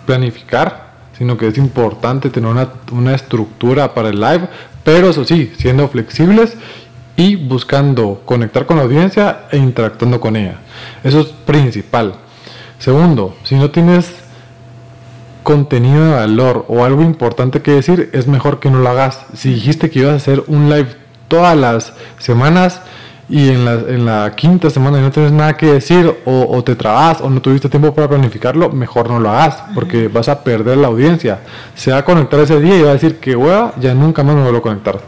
planificar, 0.07 0.93
sino 1.17 1.37
que 1.37 1.49
es 1.49 1.59
importante 1.59 2.31
tener 2.31 2.51
una, 2.51 2.69
una 2.91 3.15
estructura 3.15 3.95
para 3.95 4.09
el 4.09 4.21
live, 4.21 4.49
pero 4.85 5.11
eso 5.11 5.25
sí, 5.25 5.53
siendo 5.57 5.89
flexibles 5.89 6.57
y 7.17 7.37
buscando 7.37 8.23
conectar 8.25 8.67
con 8.67 8.79
la 8.79 8.85
audiencia 8.85 9.43
e 9.51 9.59
interactuando 9.59 10.21
con 10.21 10.37
ella. 10.37 10.57
Eso 11.05 11.21
es 11.21 11.27
principal. 11.27 12.15
Segundo, 12.79 13.37
si 13.45 13.55
no 13.55 13.71
tienes 13.71 14.13
contenido 15.43 16.05
de 16.05 16.15
valor 16.15 16.65
o 16.69 16.85
algo 16.85 17.03
importante 17.03 17.63
que 17.63 17.73
decir, 17.73 18.11
es 18.13 18.27
mejor 18.27 18.61
que 18.61 18.71
no 18.71 18.79
lo 18.79 18.89
hagas. 18.89 19.25
Si 19.35 19.51
dijiste 19.51 19.91
que 19.91 20.01
ibas 20.01 20.15
a 20.15 20.17
hacer 20.17 20.45
un 20.47 20.69
live 20.69 20.89
todas 21.29 21.57
las 21.57 21.93
semanas 22.19 22.81
y 23.29 23.49
en 23.51 23.65
la, 23.65 23.73
en 23.73 24.05
la 24.05 24.33
quinta 24.35 24.69
semana 24.69 25.01
no 25.01 25.11
tienes 25.11 25.33
nada 25.33 25.57
que 25.57 25.67
decir 25.67 26.15
o, 26.25 26.47
o 26.51 26.65
te 26.65 26.75
trabas 26.75 27.21
o 27.21 27.31
no 27.31 27.41
tuviste 27.41 27.69
tiempo 27.69 27.95
para 27.95 28.09
planificarlo, 28.09 28.71
mejor 28.71 29.09
no 29.09 29.19
lo 29.21 29.31
hagas 29.31 29.63
porque 29.75 30.09
vas 30.09 30.29
a 30.29 30.43
perder 30.43 30.77
la 30.79 30.89
audiencia. 30.89 31.41
Se 31.75 31.93
va 31.93 31.99
a 31.99 32.05
conectar 32.05 32.41
ese 32.41 32.61
día 32.61 32.77
y 32.77 32.83
va 32.83 32.91
a 32.91 32.95
decir 32.95 33.19
que 33.19 33.37
hueva, 33.37 33.73
ya 33.79 33.95
nunca 33.95 34.23
más 34.23 34.35
me 34.35 34.43
vuelvo 34.43 34.59
a 34.59 34.63
conectar. 34.63 35.01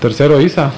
Tercero, 0.00 0.40
Isa. 0.40 0.72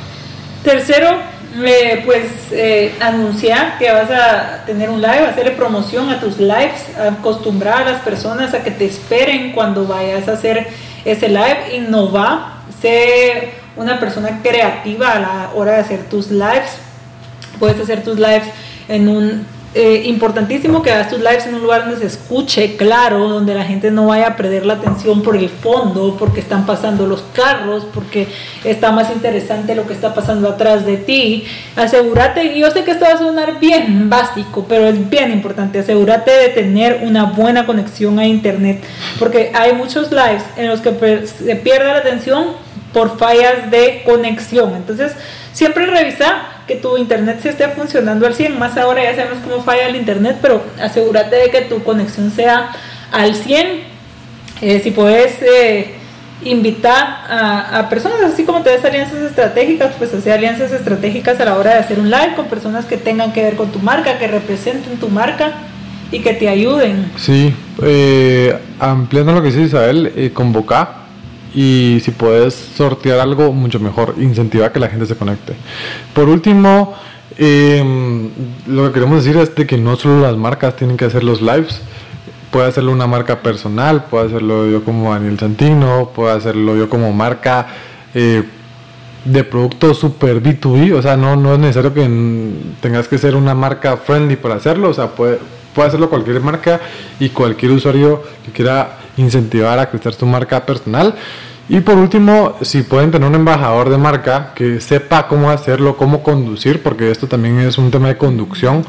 Tercero, 0.63 1.17
eh, 1.65 2.03
pues 2.05 2.27
eh, 2.53 2.95
anunciar 3.01 3.79
que 3.79 3.91
vas 3.91 4.11
a 4.11 4.65
tener 4.67 4.91
un 4.91 5.01
live, 5.01 5.27
hacerle 5.27 5.53
promoción 5.53 6.11
a 6.11 6.21
tus 6.21 6.39
lives, 6.39 6.97
acostumbrar 6.99 7.83
a 7.83 7.93
las 7.93 8.01
personas 8.03 8.55
a 8.55 8.63
que 8.63 8.71
te 8.71 8.85
esperen 8.85 9.53
cuando 9.53 9.87
vayas 9.87 10.29
a 10.29 10.33
hacer 10.33 10.69
ese 11.05 11.29
live, 11.29 11.77
innovar, 11.77 12.55
ser 12.81 13.64
una 13.77 13.99
persona 13.99 14.41
creativa 14.43 15.13
a 15.13 15.21
la 15.21 15.51
hora 15.55 15.73
de 15.73 15.79
hacer 15.79 16.05
tus 16.05 16.31
lives. 16.31 16.79
Puedes 17.59 17.81
hacer 17.81 18.03
tus 18.03 18.19
lives 18.19 18.49
en 18.89 19.09
un 19.09 19.47
eh, 19.77 20.03
importantísimo 20.07 20.83
que 20.83 20.93
hagas 20.93 21.09
tus 21.09 21.19
lives 21.19 21.47
en 21.47 21.57
un 21.57 21.63
lugar 21.63 21.83
donde 21.83 21.99
se 21.99 22.07
escuche 22.07 22.77
claro, 22.77 23.29
donde 23.29 23.57
la 23.57 23.65
gente 23.65 23.91
no 23.91 24.07
vaya 24.07 24.29
a 24.29 24.37
perder 24.37 24.65
la 24.65 24.75
atención 24.75 25.21
por 25.23 25.37
el 25.37 25.49
fondo, 25.49 26.15
porque 26.17 26.39
están 26.39 26.65
pasando 26.65 27.09
los 27.09 27.23
carros, 27.33 27.85
porque 27.93 28.29
está 28.63 28.93
más 28.93 29.11
interesante 29.11 29.75
lo 29.75 29.85
que 29.85 29.93
está 29.93 30.15
pasando 30.15 30.49
atrás 30.49 30.87
de 30.87 30.97
ti. 30.97 31.45
Asegúrate, 31.75 32.45
y 32.45 32.61
yo 32.61 32.71
sé 32.71 32.85
que 32.85 32.93
esto 32.93 33.05
va 33.05 33.15
a 33.15 33.19
sonar 33.19 33.59
bien 33.59 34.09
básico, 34.09 34.65
pero 34.69 34.87
es 34.87 35.11
bien 35.11 35.33
importante, 35.33 35.81
asegúrate 35.81 36.31
de 36.31 36.49
tener 36.51 37.01
una 37.03 37.25
buena 37.25 37.67
conexión 37.67 38.21
a 38.21 38.27
internet, 38.29 38.81
porque 39.19 39.51
hay 39.55 39.73
muchos 39.73 40.13
lives 40.13 40.45
en 40.57 40.69
los 40.69 40.83
que 40.83 41.27
se 41.27 41.57
pierde 41.57 41.87
la 41.87 41.99
atención 41.99 42.64
por 42.95 43.19
fallas 43.19 43.71
de 43.71 44.03
conexión. 44.07 44.75
Entonces, 44.75 45.13
siempre 45.53 45.85
revisa 45.85 46.45
que 46.67 46.77
tu 46.77 46.97
internet 46.97 47.41
se 47.43 47.51
esté 47.51 47.69
funcionando 47.69 48.27
al 48.27 48.35
100. 48.35 48.59
Más 48.59 48.79
ahora 48.79 49.03
ya 49.03 49.17
sabemos 49.17 49.41
cómo 49.45 49.63
falla 49.63 49.89
el 49.89 49.97
internet, 49.97 50.39
pero 50.41 50.63
asegúrate 50.81 51.37
de 51.37 51.51
que 51.51 51.61
tu 51.63 51.83
conexión 51.83 52.31
sea 52.31 52.71
al 53.13 53.35
100. 53.35 53.93
Eh, 54.63 54.81
si 54.83 54.93
puedes 54.93 55.43
eh, 55.43 55.95
invitar 56.45 57.07
a, 57.29 57.89
personas, 57.91 58.21
así 58.23 58.45
como 58.45 58.63
te 58.63 58.71
des 58.71 58.85
alianzas 58.85 59.21
estratégicas, 59.23 59.95
pues 59.99 60.15
hacer 60.15 60.35
alianzas 60.35 60.73
estratégicas 60.73 61.41
a 61.41 61.45
la 61.45 61.57
hora 61.57 61.75
de 61.75 61.81
hacer 61.81 61.99
un 61.99 62.11
live 62.11 62.35
con 62.37 62.47
personas 62.47 62.85
que 62.85 62.97
tengan 62.97 63.33
que 63.33 63.43
ver 63.43 63.57
con 63.57 63.73
tu 63.73 63.81
marca, 63.81 64.19
que 64.19 64.29
representen 64.29 64.99
tu 64.99 65.09
marca 65.09 65.53
y 66.13 66.21
que 66.21 66.35
te 66.35 66.49
ayuden. 66.49 67.11
Sí, 67.17 67.55
eh, 67.83 68.57
ampliando 68.79 69.33
lo 69.33 69.43
que 69.43 69.49
dice 69.49 69.63
Isabel, 69.63 70.13
eh, 70.15 70.31
convoca 70.33 71.04
y 71.55 72.01
si 72.05 72.11
puedes 72.11 72.55
sortear 72.55 73.21
algo, 73.21 73.53
mucho 73.53 73.79
mejor, 73.79 74.15
incentivar 74.19 74.73
que 74.73 74.81
la 74.81 74.89
gente 74.89 75.07
se 75.07 75.17
conecte. 75.17 75.55
Por 76.13 76.29
último, 76.29 76.95
eh, 77.39 77.83
lo 78.67 78.87
que 78.87 78.93
queremos 78.93 79.25
decir 79.25 79.41
es 79.41 79.55
de 79.55 79.67
que 79.67 79.79
no 79.79 79.97
solo 79.97 80.21
las 80.21 80.37
marcas 80.37 80.77
tienen 80.77 80.97
que 80.97 81.05
hacer 81.05 81.23
los 81.23 81.41
lives, 81.41 81.81
puede 82.51 82.69
hacerlo 82.69 82.93
una 82.93 83.07
marca 83.07 83.41
personal, 83.41 84.05
puede 84.05 84.27
hacerlo 84.27 84.71
yo 84.71 84.85
como 84.85 85.13
Daniel 85.13 85.39
Santino, 85.39 86.11
puede 86.15 86.37
hacerlo 86.37 86.77
yo 86.77 86.89
como 86.89 87.13
marca 87.13 87.67
eh, 88.15 88.45
de 89.25 89.45
producto 89.45 89.95
super 89.95 90.43
B2B, 90.43 90.93
o 90.95 91.03
sea, 91.03 91.17
no, 91.17 91.35
no 91.35 91.55
es 91.55 91.59
necesario 91.59 91.95
que 91.95 92.09
tengas 92.81 93.09
que 93.09 93.19
ser 93.19 93.37
una 93.37 93.55
marca 93.55 93.97
friendly 93.97 94.37
para 94.37 94.57
hacerlo, 94.57 94.91
o 94.91 94.95
sea, 94.95 95.09
puede, 95.09 95.39
puede 95.75 95.89
hacerlo 95.89 96.11
cualquier 96.11 96.41
marca 96.41 96.81
y 97.19 97.31
cualquier 97.31 97.73
usuario 97.73 98.23
que 98.45 98.53
quiera 98.53 98.99
incentivar 99.17 99.79
a 99.79 99.91
crecer 99.91 100.15
su 100.15 100.27
marca 100.27 100.65
personal. 100.65 101.15
Y 101.69 101.81
por 101.81 101.97
último, 101.97 102.57
si 102.61 102.83
pueden 102.83 103.11
tener 103.11 103.27
un 103.27 103.35
embajador 103.35 103.89
de 103.89 103.97
marca 103.97 104.53
que 104.55 104.81
sepa 104.81 105.29
cómo 105.29 105.51
hacerlo, 105.51 105.97
cómo 105.97 106.23
conducir, 106.23 106.83
porque 106.83 107.11
esto 107.11 107.27
también 107.27 107.59
es 107.61 107.79
un 107.79 107.91
tema 107.91 108.09
de 108.09 108.19
conducción, 108.19 108.85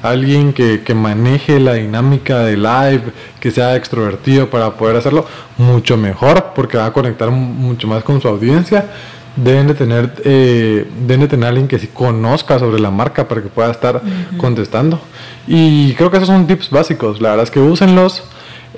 alguien 0.00 0.52
que, 0.52 0.82
que 0.82 0.94
maneje 0.94 1.58
la 1.58 1.74
dinámica 1.74 2.38
de 2.38 2.56
live, 2.56 3.02
que 3.40 3.50
sea 3.50 3.74
extrovertido 3.74 4.48
para 4.48 4.70
poder 4.76 4.96
hacerlo 4.96 5.26
mucho 5.58 5.96
mejor, 5.96 6.52
porque 6.54 6.78
va 6.78 6.86
a 6.86 6.92
conectar 6.92 7.30
mucho 7.30 7.88
más 7.88 8.04
con 8.04 8.20
su 8.20 8.28
audiencia. 8.28 8.86
Deben 9.34 9.68
de 9.68 9.74
tener 9.74 10.12
eh, 10.24 10.88
deben 11.06 11.20
de 11.20 11.28
tener 11.28 11.48
alguien 11.48 11.68
que 11.68 11.78
sí 11.78 11.88
conozca 11.88 12.58
sobre 12.58 12.80
la 12.80 12.90
marca 12.90 13.28
para 13.28 13.42
que 13.42 13.48
pueda 13.48 13.70
estar 13.70 14.02
contestando. 14.38 15.00
Y 15.46 15.94
creo 15.94 16.10
que 16.10 16.16
esos 16.16 16.28
son 16.28 16.46
tips 16.46 16.70
básicos. 16.70 17.20
La 17.20 17.30
verdad 17.30 17.44
es 17.44 17.50
que 17.50 17.60
úsenlos 17.60 18.24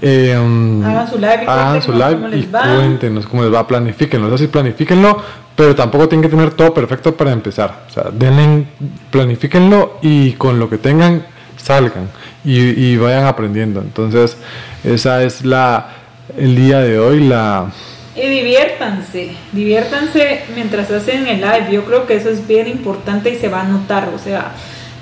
eh, 0.00 0.34
Hagan 0.34 1.08
su 1.10 1.16
live 1.18 1.40
y 1.42 1.46
hagan 1.46 1.82
su 1.82 1.92
live 1.92 2.14
cómo 2.14 2.28
y 2.28 2.30
les 2.32 2.54
va. 2.54 2.62
cuéntenos 2.76 3.26
cómo 3.26 3.42
les 3.44 3.52
va 3.52 3.66
planifíquenlo 3.66 4.28
eso 4.28 4.38
sí 4.38 4.46
planifíquenlo 4.46 5.22
pero 5.54 5.74
tampoco 5.74 6.08
tienen 6.08 6.22
que 6.22 6.34
tener 6.34 6.52
todo 6.54 6.72
perfecto 6.72 7.14
para 7.16 7.32
empezar 7.32 7.84
o 7.88 7.92
sea 7.92 8.04
denle 8.12 8.66
planifíquenlo 9.10 9.98
y 10.02 10.32
con 10.32 10.58
lo 10.58 10.70
que 10.70 10.78
tengan 10.78 11.24
salgan 11.56 12.08
y, 12.44 12.58
y 12.58 12.96
vayan 12.96 13.26
aprendiendo 13.26 13.80
entonces 13.80 14.36
esa 14.82 15.22
es 15.22 15.44
la 15.44 15.88
el 16.36 16.56
día 16.56 16.78
de 16.80 16.98
hoy 16.98 17.20
la 17.28 17.66
Y 18.14 18.28
diviértanse, 18.28 19.30
diviértanse 19.52 20.42
mientras 20.54 20.90
hacen 20.90 21.26
el 21.26 21.40
live. 21.40 21.68
Yo 21.72 21.84
creo 21.84 22.06
que 22.06 22.16
eso 22.16 22.28
es 22.28 22.46
bien 22.46 22.68
importante 22.68 23.30
y 23.30 23.36
se 23.36 23.48
va 23.48 23.62
a 23.62 23.64
notar. 23.64 24.10
O 24.14 24.18
sea, 24.18 24.52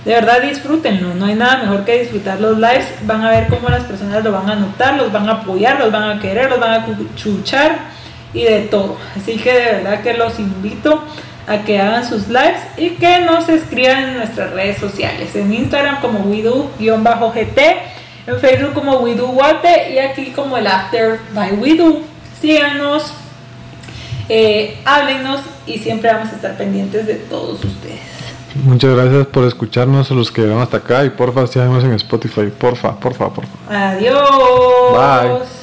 de 0.05 0.15
verdad 0.15 0.41
disfrútenlo. 0.43 1.15
No 1.15 1.27
hay 1.27 1.35
nada 1.35 1.59
mejor 1.59 1.85
que 1.85 2.01
disfrutar 2.01 2.41
los 2.41 2.57
lives. 2.57 2.87
Van 3.03 3.23
a 3.23 3.31
ver 3.31 3.49
cómo 3.49 3.69
las 3.69 3.85
personas 3.85 4.25
lo 4.25 4.33
van 4.33 4.49
a 4.49 4.57
notar, 4.57 4.95
los 4.95 5.13
van 5.13 5.29
a 5.29 5.33
apoyar, 5.33 5.79
los 5.79 5.93
van 5.93 6.19
a 6.19 6.21
querer, 6.21 6.51
los 6.51 6.59
van 6.59 6.73
a 6.73 6.87
chuchar 7.17 7.79
y 8.33 8.45
de 8.45 8.61
todo. 8.63 8.97
Así 9.17 9.37
que 9.37 9.53
de 9.53 9.65
verdad 9.73 10.01
que 10.03 10.15
los 10.15 10.39
invito 10.39 11.05
a 11.47 11.59
que 11.59 11.79
hagan 11.79 12.09
sus 12.09 12.29
lives 12.29 12.61
y 12.77 12.91
que 12.91 13.21
nos 13.21 13.49
escriban 13.49 14.11
en 14.11 14.17
nuestras 14.19 14.53
redes 14.53 14.79
sociales. 14.79 15.35
En 15.35 15.53
Instagram 15.53 16.01
como 16.01 16.21
widu-gt, 16.21 17.59
en 18.27 18.41
Facebook 18.41 18.73
como 18.73 18.99
widuwate 19.01 19.93
y 19.93 19.99
aquí 19.99 20.27
como 20.31 20.57
el 20.57 20.67
After 20.67 21.19
by 21.35 21.53
Widu. 21.53 22.03
Síganos, 22.41 23.13
eh, 24.29 24.79
háblenos 24.85 25.41
y 25.67 25.79
siempre 25.79 26.11
vamos 26.13 26.33
a 26.33 26.37
estar 26.37 26.57
pendientes 26.57 27.07
de 27.07 27.17
todos 27.17 27.63
ustedes. 27.65 28.20
Muchas 28.55 28.95
gracias 28.95 29.27
por 29.27 29.45
escucharnos 29.45 30.11
a 30.11 30.15
los 30.15 30.31
que 30.31 30.43
llegaron 30.43 30.63
hasta 30.63 30.79
acá 30.79 31.05
y 31.05 31.11
porfa 31.11 31.47
síganos 31.47 31.85
en 31.85 31.93
Spotify, 31.95 32.47
porfa, 32.57 32.99
porfa, 32.99 33.29
porfa. 33.31 33.51
Adiós. 33.69 34.29
Bye. 34.93 35.60